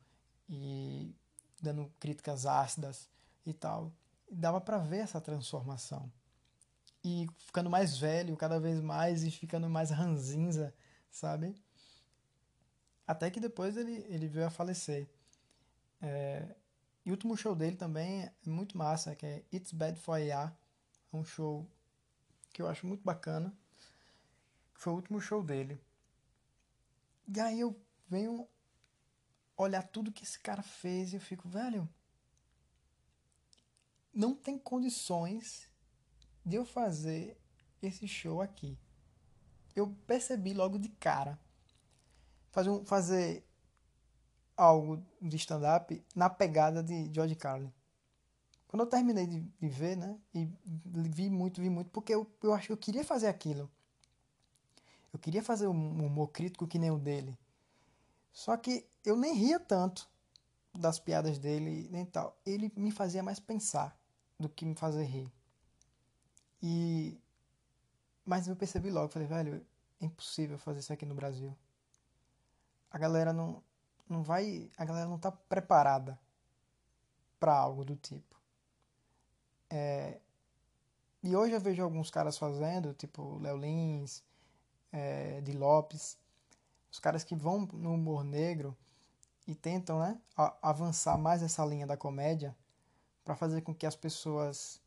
e 0.50 1.16
dando 1.62 1.92
críticas 2.00 2.46
ácidas 2.46 3.10
e 3.46 3.54
tal. 3.54 3.94
E 4.30 4.36
dava 4.36 4.60
para 4.60 4.78
ver 4.78 5.00
essa 5.00 5.22
transformação 5.22 6.12
e 7.04 7.28
ficando 7.38 7.70
mais 7.70 7.98
velho 7.98 8.36
cada 8.36 8.60
vez 8.60 8.82
mais 8.82 9.24
e 9.24 9.32
ficando 9.32 9.70
mais 9.70 9.90
ranzinza, 9.90 10.74
sabe? 11.10 11.56
Até 13.08 13.32
que 13.32 13.40
depois 13.40 13.78
ele, 13.78 14.06
ele 14.10 14.28
veio 14.28 14.48
a 14.48 14.52
falecer. 14.52 15.10
É, 16.02 16.56
e 17.06 17.10
o 17.10 17.14
último 17.14 17.36
show 17.36 17.56
dele 17.56 17.76
também 17.76 18.24
é 18.24 18.34
muito 18.46 18.78
massa, 18.78 19.16
que 19.16 19.26
é 19.26 19.44
It's 19.52 19.72
Bad 19.72 20.00
For 20.00 20.20
Ya. 20.20 20.56
É 21.12 21.18
um 21.18 21.24
show 21.24 21.68
que 22.54 22.62
eu 22.62 22.68
acho 22.68 22.86
muito 22.86 23.04
bacana. 23.04 23.54
Foi 24.74 24.94
o 24.94 24.98
último 24.98 25.20
show 25.20 25.44
dele. 25.44 25.82
E 27.28 27.40
aí 27.40 27.60
eu 27.60 27.76
venho 28.08 28.48
olhar 29.64 29.84
tudo 29.84 30.12
que 30.12 30.24
esse 30.24 30.40
cara 30.40 30.64
fez 30.64 31.12
e 31.12 31.18
eu 31.18 31.22
fico, 31.22 31.48
velho, 31.48 31.88
não 34.14 34.34
tem 34.34 34.58
condições 34.58 35.68
de 36.46 36.56
eu 36.56 36.66
fazer 36.66 37.38
esse 37.82 38.08
show 38.08 38.42
aqui. 38.42 38.78
Eu 39.76 39.96
percebi 40.08 40.54
logo 40.54 40.80
de 40.80 40.90
cara. 40.90 41.40
Fazer, 42.52 42.70
um, 42.70 42.86
fazer 42.86 43.46
algo 44.58 45.06
de 45.22 45.36
stand-up 45.38 46.04
na 46.16 46.30
pegada 46.30 46.82
de 46.82 47.14
George 47.14 47.36
Carlin. 47.36 47.72
Quando 48.68 48.82
eu 48.82 48.88
terminei 48.88 49.28
de, 49.28 49.42
de 49.42 49.68
ver, 49.68 49.96
né? 49.96 50.20
E 50.34 50.50
vi 50.66 51.30
muito, 51.30 51.62
vi 51.62 51.70
muito, 51.70 51.90
porque 51.92 52.14
eu, 52.14 52.30
eu 52.42 52.54
acho 52.54 52.68
que 52.68 52.74
eu 52.74 52.78
queria 52.78 53.04
fazer 53.04 53.28
aquilo. 53.28 53.70
Eu 55.12 55.20
queria 55.20 55.44
fazer 55.44 55.68
um 55.68 56.06
humor 56.06 56.30
crítico 56.30 56.68
que 56.68 56.80
nem 56.80 56.92
o 56.92 56.98
dele. 56.98 57.38
Só 58.32 58.56
que 58.58 58.88
eu 59.06 59.16
nem 59.16 59.34
ria 59.34 59.60
tanto 59.60 60.10
das 60.74 61.00
piadas 61.00 61.38
dele, 61.38 61.88
nem 61.92 62.06
tal. 62.06 62.38
Ele 62.46 62.72
me 62.76 62.92
fazia 62.92 63.24
mais 63.24 63.40
pensar 63.40 63.98
do 64.40 64.48
que 64.50 64.66
me 64.66 64.76
fazer 64.76 65.04
rir. 65.04 65.32
E 66.62 67.20
mas 68.26 68.48
eu 68.48 68.56
percebi 68.56 68.92
logo, 68.92 69.12
falei, 69.12 69.28
velho, 69.28 69.66
é 70.00 70.06
impossível 70.06 70.58
fazer 70.60 70.80
isso 70.80 70.94
aqui 70.94 71.06
no 71.06 71.16
Brasil. 71.16 71.56
A 72.92 72.98
galera 72.98 73.34
não 73.34 73.64
não 74.08 74.24
vai, 74.24 74.72
a 74.78 74.86
galera 74.86 75.08
não 75.08 75.20
tá 75.20 75.32
preparada 75.32 76.20
para 77.40 77.56
algo 77.56 77.86
do 77.86 77.96
tipo. 77.96 78.40
É, 79.70 80.20
e 81.22 81.36
hoje 81.36 81.54
eu 81.54 81.60
vejo 81.60 81.84
alguns 81.84 82.10
caras 82.10 82.38
fazendo, 82.38 82.94
tipo 82.94 83.38
Léo 83.40 83.58
Lins, 83.58 84.24
é, 84.92 85.42
de 85.42 85.52
Lopes, 85.52 86.18
os 86.92 87.00
caras 87.00 87.24
que 87.24 87.36
vão 87.36 87.68
no 87.74 87.94
humor 87.94 88.24
negro 88.24 88.76
e 89.48 89.56
tentam 89.56 90.00
né, 90.00 90.20
avançar 90.62 91.18
mais 91.18 91.42
essa 91.42 91.66
linha 91.66 91.88
da 91.88 91.98
comédia 91.98 92.56
para 93.24 93.36
fazer 93.36 93.62
com 93.62 93.74
que 93.74 93.86
as 93.86 93.96
pessoas 93.96 94.82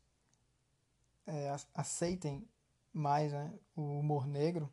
é, 1.25 1.55
aceitem 1.73 2.47
mais 2.91 3.31
né, 3.31 3.53
o 3.75 3.99
humor 3.99 4.27
negro, 4.27 4.71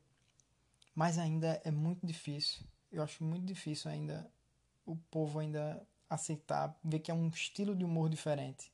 mas 0.95 1.19
ainda 1.19 1.61
é 1.65 1.71
muito 1.71 2.07
difícil. 2.07 2.65
Eu 2.91 3.03
acho 3.03 3.25
muito 3.25 3.47
difícil 3.47 3.91
ainda 3.91 4.31
o 4.85 4.97
povo 4.97 5.39
ainda 5.39 5.87
aceitar, 6.09 6.77
ver 6.83 6.99
que 6.99 7.11
é 7.11 7.15
um 7.15 7.29
estilo 7.29 7.75
de 7.75 7.85
humor 7.85 8.09
diferente, 8.09 8.73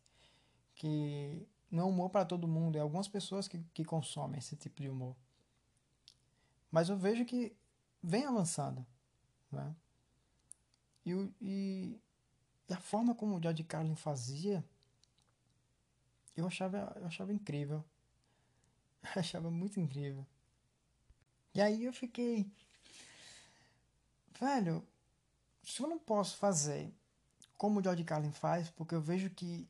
que 0.74 1.46
não 1.70 1.84
é 1.84 1.86
humor 1.86 2.10
para 2.10 2.24
todo 2.24 2.48
mundo, 2.48 2.76
é 2.76 2.80
algumas 2.80 3.06
pessoas 3.06 3.46
que, 3.46 3.58
que 3.74 3.84
consomem 3.84 4.38
esse 4.38 4.56
tipo 4.56 4.80
de 4.80 4.88
humor. 4.88 5.14
Mas 6.70 6.88
eu 6.88 6.96
vejo 6.96 7.24
que 7.24 7.54
vem 8.02 8.24
avançando, 8.24 8.86
né? 9.50 9.74
E, 11.04 11.12
e, 11.40 12.00
e 12.68 12.74
a 12.74 12.80
forma 12.80 13.14
como 13.14 13.36
o 13.36 13.42
George 13.42 13.64
Carlin 13.64 13.94
fazia, 13.94 14.64
eu 16.36 16.46
achava, 16.46 16.92
eu 16.96 17.06
achava 17.06 17.32
incrível. 17.32 17.84
Eu 19.14 19.20
achava 19.20 19.50
muito 19.52 19.78
incrível. 19.78 20.26
E 21.54 21.60
aí 21.60 21.84
eu 21.84 21.92
fiquei. 21.92 22.50
Velho, 24.38 24.84
se 25.62 25.80
eu 25.80 25.88
não 25.88 25.98
posso 25.98 26.36
fazer 26.36 26.92
como 27.56 27.80
o 27.80 27.82
George 27.82 28.04
Carlin 28.04 28.32
faz, 28.32 28.68
porque 28.68 28.94
eu 28.94 29.00
vejo 29.00 29.30
que 29.30 29.68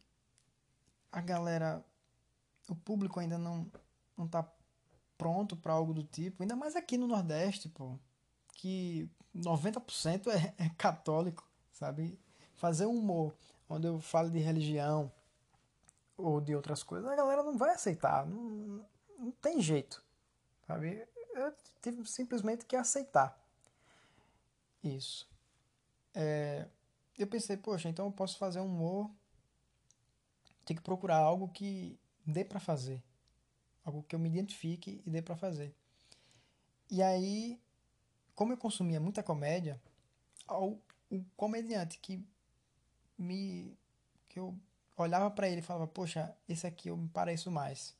a 1.12 1.20
galera, 1.20 1.84
o 2.68 2.74
público 2.74 3.20
ainda 3.20 3.38
não, 3.38 3.70
não 4.16 4.26
tá 4.26 4.50
pronto 5.16 5.56
para 5.56 5.72
algo 5.72 5.94
do 5.94 6.02
tipo, 6.02 6.42
ainda 6.42 6.56
mais 6.56 6.76
aqui 6.76 6.98
no 6.98 7.06
Nordeste, 7.06 7.68
pô, 7.68 7.98
que 8.56 9.08
90% 9.34 10.28
é, 10.28 10.54
é 10.64 10.68
católico, 10.70 11.48
sabe? 11.72 12.18
Fazer 12.54 12.86
um 12.86 12.98
humor 12.98 13.34
onde 13.68 13.86
eu 13.86 14.00
falo 14.00 14.30
de 14.30 14.38
religião 14.38 15.12
ou 16.16 16.40
de 16.40 16.54
outras 16.56 16.82
coisas, 16.82 17.08
a 17.10 17.14
galera 17.14 17.42
não 17.42 17.58
vai 17.58 17.74
aceitar, 17.74 18.26
não, 18.26 18.84
não 19.18 19.30
tem 19.30 19.60
jeito, 19.60 20.02
sabe? 20.66 21.06
Eu 21.34 21.54
tive 21.82 22.06
simplesmente 22.06 22.64
que 22.64 22.74
aceitar 22.74 23.38
isso. 24.82 25.28
É, 26.14 26.66
eu 27.18 27.26
pensei, 27.26 27.56
poxa, 27.56 27.88
então 27.88 28.06
eu 28.06 28.12
posso 28.12 28.38
fazer 28.38 28.60
um 28.60 28.66
humor, 28.66 29.10
tem 30.64 30.76
que 30.76 30.82
procurar 30.82 31.18
algo 31.18 31.48
que 31.48 31.98
dê 32.24 32.44
para 32.44 32.58
fazer, 32.58 33.02
algo 33.84 34.02
que 34.02 34.14
eu 34.14 34.18
me 34.18 34.28
identifique 34.28 35.02
e 35.04 35.10
dê 35.10 35.20
para 35.20 35.36
fazer. 35.36 35.74
E 36.90 37.02
aí, 37.02 37.60
como 38.36 38.52
eu 38.52 38.56
consumia 38.56 39.00
muita 39.00 39.22
comédia, 39.22 39.80
o, 40.48 40.78
o 41.10 41.24
comediante 41.36 41.98
que 41.98 42.24
me 43.18 43.76
que 44.28 44.38
eu 44.38 44.54
olhava 44.96 45.30
para 45.30 45.48
ele 45.48 45.60
e 45.60 45.62
falava, 45.62 45.86
poxa, 45.86 46.36
esse 46.48 46.66
aqui 46.66 46.88
eu 46.88 46.96
me 46.96 47.08
pareço 47.08 47.50
mais. 47.50 47.96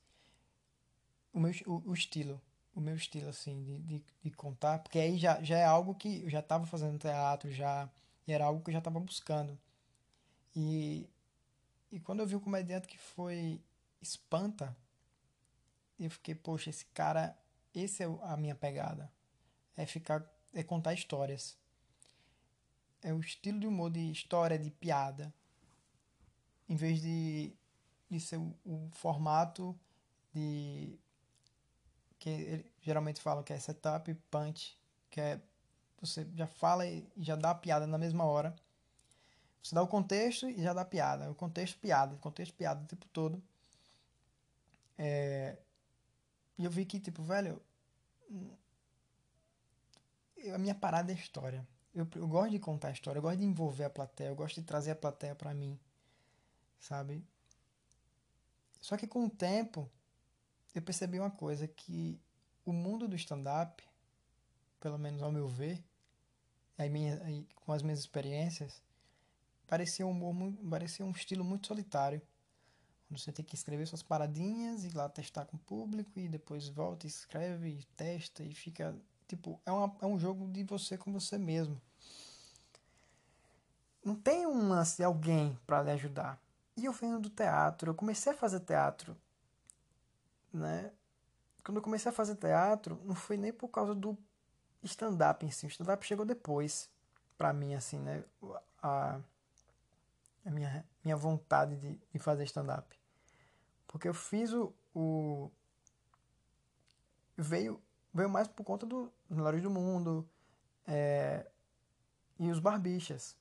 O 1.32 1.40
meu 1.40 1.52
o, 1.66 1.90
o 1.90 1.94
estilo, 1.94 2.40
o 2.74 2.80
meu 2.80 2.94
estilo 2.94 3.28
assim 3.30 3.62
de, 3.64 3.78
de, 3.80 4.04
de, 4.22 4.30
contar, 4.30 4.78
porque 4.80 4.98
aí 4.98 5.16
já, 5.18 5.42
já 5.42 5.58
é 5.58 5.64
algo 5.64 5.94
que 5.94 6.22
eu 6.22 6.30
já 6.30 6.40
estava 6.40 6.66
fazendo 6.66 6.98
teatro, 6.98 7.50
já 7.50 7.90
era 8.28 8.44
algo 8.44 8.62
que 8.62 8.70
eu 8.70 8.72
já 8.74 8.78
estava 8.78 9.00
buscando. 9.00 9.58
E 10.54 11.08
e 11.90 12.00
quando 12.00 12.20
eu 12.20 12.26
vi 12.26 12.36
o 12.36 12.40
comediante 12.40 12.86
que 12.86 12.98
foi 12.98 13.60
Espanta, 14.02 14.76
eu 15.98 16.10
fiquei, 16.10 16.34
poxa, 16.34 16.68
esse 16.68 16.84
cara, 16.86 17.36
esse 17.74 18.02
é 18.02 18.06
a 18.22 18.36
minha 18.36 18.54
pegada. 18.54 19.10
É 19.76 19.84
ficar, 19.86 20.24
é 20.54 20.62
contar 20.62 20.94
histórias. 20.94 21.56
É 23.02 23.12
o 23.12 23.20
estilo 23.20 23.60
de 23.60 23.66
humor 23.66 23.90
de 23.90 24.10
história, 24.10 24.58
de 24.58 24.70
piada. 24.70 25.32
Em 26.68 26.74
vez 26.74 27.00
de, 27.00 27.52
de 28.10 28.18
ser 28.18 28.38
o, 28.38 28.54
o 28.64 28.88
formato 28.92 29.78
de 30.32 30.98
que 32.18 32.30
ele, 32.30 32.72
geralmente 32.80 33.20
falam 33.20 33.44
que 33.44 33.52
é 33.52 33.58
setup 33.58 34.12
punch, 34.30 34.76
que 35.10 35.20
é 35.20 35.40
você 36.00 36.26
já 36.34 36.46
fala 36.46 36.86
e 36.86 37.06
já 37.18 37.36
dá 37.36 37.50
a 37.50 37.54
piada 37.54 37.86
na 37.86 37.98
mesma 37.98 38.24
hora. 38.24 38.54
Você 39.62 39.74
dá 39.74 39.82
o 39.82 39.88
contexto 39.88 40.48
e 40.48 40.62
já 40.62 40.72
dá 40.72 40.84
piada. 40.84 41.30
O 41.30 41.34
contexto, 41.34 41.78
piada. 41.80 42.14
O 42.14 42.18
contexto, 42.18 42.54
piada 42.54 42.82
o 42.82 42.86
tempo 42.86 43.06
todo. 43.12 43.42
É... 44.96 45.56
E 46.56 46.64
eu 46.64 46.70
vi 46.70 46.84
que, 46.84 47.00
tipo, 47.00 47.22
velho. 47.22 47.60
A 50.54 50.58
minha 50.58 50.74
parada 50.74 51.12
é 51.12 51.14
história. 51.14 51.66
Eu, 51.94 52.06
eu 52.14 52.28
gosto 52.28 52.50
de 52.50 52.58
contar 52.58 52.88
a 52.88 52.92
história, 52.92 53.18
eu 53.18 53.22
gosto 53.22 53.38
de 53.38 53.44
envolver 53.44 53.84
a 53.84 53.90
plateia, 53.90 54.28
eu 54.28 54.36
gosto 54.36 54.60
de 54.60 54.66
trazer 54.66 54.90
a 54.90 54.96
plateia 54.96 55.34
para 55.34 55.54
mim. 55.54 55.78
Sabe? 56.78 57.24
Só 58.80 58.96
que 58.96 59.06
com 59.06 59.24
o 59.24 59.30
tempo, 59.30 59.90
eu 60.74 60.82
percebi 60.82 61.18
uma 61.18 61.30
coisa: 61.30 61.66
que 61.66 62.20
o 62.64 62.72
mundo 62.72 63.08
do 63.08 63.16
stand-up, 63.16 63.82
pelo 64.78 64.98
menos 64.98 65.22
ao 65.22 65.32
meu 65.32 65.48
ver, 65.48 65.82
aí 66.76 66.90
minha, 66.90 67.22
aí, 67.22 67.46
com 67.54 67.72
as 67.72 67.82
minhas 67.82 68.00
experiências, 68.00 68.82
parecia 69.66 70.06
um 70.06 70.10
humor, 70.10 70.52
parecia 70.68 71.04
um 71.04 71.10
estilo 71.10 71.44
muito 71.44 71.66
solitário. 71.66 72.20
Onde 73.10 73.22
você 73.22 73.32
tem 73.32 73.44
que 73.44 73.54
escrever 73.54 73.86
suas 73.86 74.02
paradinhas 74.02 74.84
e 74.84 74.88
lá 74.90 75.08
testar 75.08 75.46
com 75.46 75.56
o 75.56 75.60
público 75.60 76.18
e 76.18 76.28
depois 76.28 76.68
volta 76.68 77.06
escreve 77.06 77.84
testa 77.96 78.42
e 78.42 78.52
fica. 78.52 78.94
Tipo, 79.28 79.60
é, 79.66 79.72
uma, 79.72 79.96
é 80.00 80.06
um 80.06 80.18
jogo 80.18 80.46
de 80.48 80.62
você 80.62 80.96
com 80.96 81.12
você 81.12 81.36
mesmo. 81.36 81.80
Não 84.04 84.14
tem 84.14 84.46
um 84.46 84.68
lance 84.68 84.96
de 84.96 85.04
alguém 85.04 85.58
para 85.66 85.82
lhe 85.82 85.90
ajudar. 85.90 86.40
E 86.76 86.84
eu 86.84 86.92
venho 86.92 87.18
do 87.18 87.28
teatro, 87.30 87.90
eu 87.90 87.94
comecei 87.94 88.32
a 88.32 88.36
fazer 88.36 88.60
teatro, 88.60 89.16
né? 90.52 90.92
Quando 91.64 91.78
eu 91.78 91.82
comecei 91.82 92.10
a 92.10 92.14
fazer 92.14 92.36
teatro, 92.36 93.00
não 93.04 93.14
foi 93.14 93.36
nem 93.36 93.52
por 93.52 93.68
causa 93.68 93.94
do 93.94 94.16
stand-up 94.84 95.44
em 95.44 95.50
si. 95.50 95.66
O 95.66 95.68
stand-up 95.68 96.06
chegou 96.06 96.24
depois, 96.24 96.88
pra 97.36 97.52
mim, 97.52 97.74
assim, 97.74 97.98
né? 97.98 98.22
A, 98.80 99.18
a 100.44 100.50
minha, 100.50 100.84
minha 101.02 101.16
vontade 101.16 101.76
de, 101.76 101.98
de 102.12 102.18
fazer 102.18 102.44
stand-up. 102.44 102.96
Porque 103.88 104.06
eu 104.06 104.14
fiz 104.14 104.52
o, 104.52 104.72
o. 104.94 105.50
veio, 107.36 107.80
veio 108.16 108.28
mais 108.28 108.48
por 108.48 108.64
conta 108.64 108.86
do 108.86 109.12
Melhores 109.28 109.62
do 109.62 109.70
Mundo 109.70 110.28
é, 110.86 111.46
e 112.38 112.50
os 112.50 112.58
Barbichas. 112.58 113.36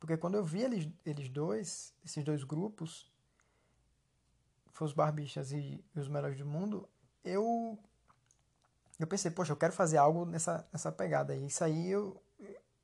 Porque 0.00 0.16
quando 0.16 0.36
eu 0.36 0.44
vi 0.44 0.62
eles, 0.62 0.88
eles 1.04 1.28
dois, 1.28 1.94
esses 2.04 2.24
dois 2.24 2.42
grupos, 2.44 3.10
foi 4.72 4.86
os 4.86 4.92
Barbichas 4.92 5.52
e, 5.52 5.84
e 5.94 6.00
os 6.00 6.08
Melhores 6.08 6.38
do 6.38 6.46
Mundo, 6.46 6.88
eu 7.24 7.78
eu 8.98 9.06
pensei, 9.06 9.30
poxa, 9.30 9.52
eu 9.52 9.56
quero 9.56 9.72
fazer 9.72 9.98
algo 9.98 10.24
nessa, 10.24 10.66
nessa 10.72 10.90
pegada. 10.90 11.34
E 11.34 11.46
isso 11.46 11.62
aí 11.62 11.90
eu, 11.90 12.20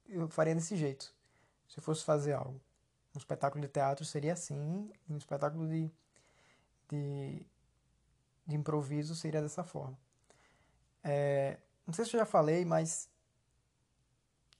eu 0.06 0.28
faria 0.28 0.54
desse 0.54 0.76
jeito, 0.76 1.14
se 1.66 1.78
eu 1.78 1.82
fosse 1.82 2.04
fazer 2.04 2.34
algo. 2.34 2.60
Um 3.14 3.18
espetáculo 3.18 3.62
de 3.62 3.68
teatro 3.68 4.04
seria 4.04 4.34
assim, 4.34 4.90
um 5.08 5.16
espetáculo 5.16 5.66
de, 5.68 5.90
de, 6.88 7.46
de 8.46 8.56
improviso 8.56 9.14
seria 9.14 9.40
dessa 9.40 9.64
forma. 9.64 9.98
É, 11.04 11.58
não 11.86 11.94
sei 11.94 12.04
se 12.04 12.14
eu 12.14 12.20
já 12.20 12.26
falei, 12.26 12.64
mas 12.64 13.08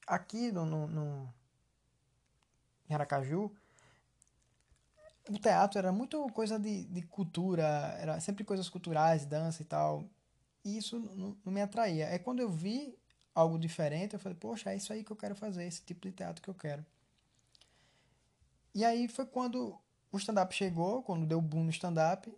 aqui 0.07 0.51
no, 0.53 0.67
no, 0.67 0.87
no 0.87 1.35
em 2.89 2.95
Aracaju, 2.95 3.51
o 5.29 5.39
teatro 5.39 5.79
era 5.79 5.93
muito 5.93 6.27
coisa 6.29 6.59
de, 6.59 6.85
de 6.85 7.03
cultura, 7.03 7.97
era 7.99 8.21
sempre 8.21 8.45
coisas 8.45 8.69
culturais, 8.69 9.25
dança 9.25 9.63
e 9.63 9.65
tal. 9.65 10.05
E 10.65 10.77
isso 10.77 10.99
não, 10.99 11.37
não 11.45 11.53
me 11.53 11.63
atraía. 11.63 12.07
É 12.07 12.19
quando 12.19 12.41
eu 12.41 12.51
vi 12.51 12.99
algo 13.35 13.59
diferente, 13.59 14.15
eu 14.15 14.21
falei, 14.21 14.37
poxa, 14.39 14.71
é 14.71 14.77
isso 14.77 14.93
aí 14.93 15.03
que 15.05 15.11
eu 15.11 15.17
quero 15.17 15.35
fazer, 15.35 15.65
esse 15.65 15.83
tipo 15.83 16.01
de 16.03 16.13
teatro 16.13 16.43
que 16.43 16.51
eu 16.51 16.55
quero. 16.55 16.85
E 18.75 18.85
aí 18.85 19.09
foi 19.09 19.27
quando 19.27 19.79
o 20.11 20.19
stand-up 20.19 20.55
chegou, 20.55 21.03
quando 21.03 21.27
deu 21.27 21.41
boom 21.41 21.65
no 21.65 21.71
stand-up, 21.71 22.33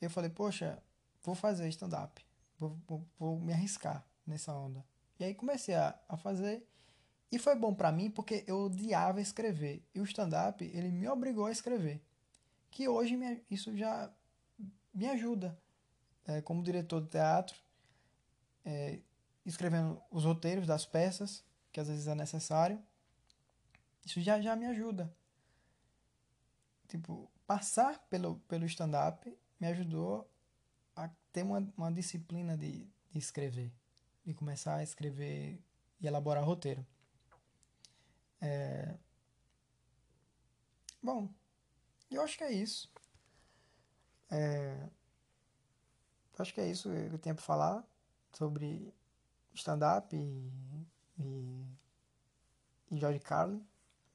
eu 0.00 0.10
falei, 0.10 0.30
poxa, 0.30 0.82
vou 1.22 1.34
fazer 1.34 1.68
stand-up. 1.68 2.24
Vou, 2.60 2.78
vou, 2.86 3.06
vou, 3.18 3.40
me 3.40 3.54
arriscar 3.54 4.06
nessa 4.26 4.54
onda. 4.54 4.84
E 5.18 5.24
aí 5.24 5.34
comecei 5.34 5.74
a, 5.74 5.98
a 6.06 6.16
fazer. 6.18 6.62
E 7.32 7.38
foi 7.38 7.54
bom 7.54 7.74
para 7.74 7.90
mim 7.90 8.10
porque 8.10 8.44
eu 8.46 8.66
odiava 8.66 9.18
escrever. 9.18 9.82
E 9.94 10.00
o 10.00 10.04
stand-up, 10.04 10.62
ele 10.62 10.90
me 10.90 11.08
obrigou 11.08 11.46
a 11.46 11.50
escrever. 11.50 12.02
Que 12.70 12.86
hoje 12.86 13.16
me, 13.16 13.42
isso 13.50 13.74
já 13.74 14.12
me 14.92 15.08
ajuda. 15.08 15.58
É, 16.26 16.42
como 16.42 16.62
diretor 16.62 17.00
de 17.00 17.08
teatro, 17.08 17.58
é, 18.62 19.00
escrevendo 19.46 20.00
os 20.10 20.24
roteiros 20.24 20.66
das 20.66 20.84
peças, 20.84 21.42
que 21.72 21.80
às 21.80 21.88
vezes 21.88 22.06
é 22.06 22.14
necessário. 22.14 22.78
Isso 24.04 24.20
já, 24.20 24.38
já 24.38 24.54
me 24.54 24.66
ajuda. 24.66 25.10
Tipo, 26.88 27.30
passar 27.46 27.98
pelo, 28.10 28.36
pelo 28.40 28.66
stand-up 28.66 29.34
me 29.58 29.66
ajudou 29.68 30.30
ter 31.32 31.42
uma, 31.42 31.58
uma 31.76 31.92
disciplina 31.92 32.56
de, 32.56 32.86
de 33.10 33.18
escrever. 33.18 33.72
De 34.24 34.34
começar 34.34 34.76
a 34.76 34.82
escrever 34.82 35.60
e 36.00 36.06
elaborar 36.06 36.44
roteiro. 36.44 36.86
É... 38.40 38.94
Bom, 41.02 41.28
eu 42.10 42.22
acho 42.22 42.36
que 42.36 42.44
é 42.44 42.52
isso. 42.52 42.90
É... 44.30 44.88
Acho 46.38 46.54
que 46.54 46.60
é 46.60 46.70
isso 46.70 46.88
que 46.88 47.14
eu 47.14 47.18
tenho 47.18 47.34
para 47.34 47.44
falar 47.44 47.84
sobre 48.32 48.94
stand-up 49.52 50.16
e, 50.16 50.50
e, 51.18 51.66
e 52.90 52.98
George 52.98 53.20
Carlin. 53.20 53.62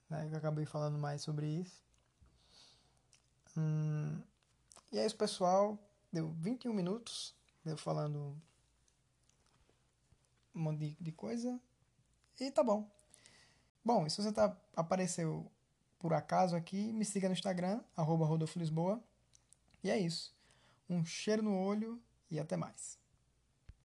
Né? 0.10 0.28
Eu 0.32 0.38
acabei 0.38 0.65
falando 0.65 0.97
mais 0.97 1.21
sobre 1.21 1.45
isso. 1.47 1.84
Hum, 3.58 4.19
e 4.91 4.97
é 4.97 5.06
isso, 5.06 5.15
pessoal. 5.15 5.78
Deu 6.15 6.32
21 6.39 6.71
minutos. 6.71 7.36
Eu 7.65 7.75
falando 7.75 8.41
um 10.56 10.62
monte 10.62 10.80
de, 10.80 10.97
de 10.97 11.12
coisa. 11.12 11.60
E 12.39 12.49
tá 12.49 12.63
bom. 12.63 12.89
Bom, 13.84 14.08
se 14.08 14.23
você 14.23 14.32
tá, 14.32 14.56
apareceu 14.78 15.51
por 15.99 16.13
acaso 16.13 16.56
aqui, 16.56 16.93
me 16.93 17.04
siga 17.04 17.28
no 17.28 17.34
Instagram, 17.34 17.84
arroba 17.97 18.25
Rodolfo 18.25 18.58
Lisboa. 18.58 19.04
E 19.84 19.91
é 19.91 19.99
isso. 19.99 20.34
Um 20.89 21.04
cheiro 21.04 21.43
no 21.43 21.60
olho 21.60 22.01
e 22.32 22.39
até 22.39 22.56
mais. 22.56 22.97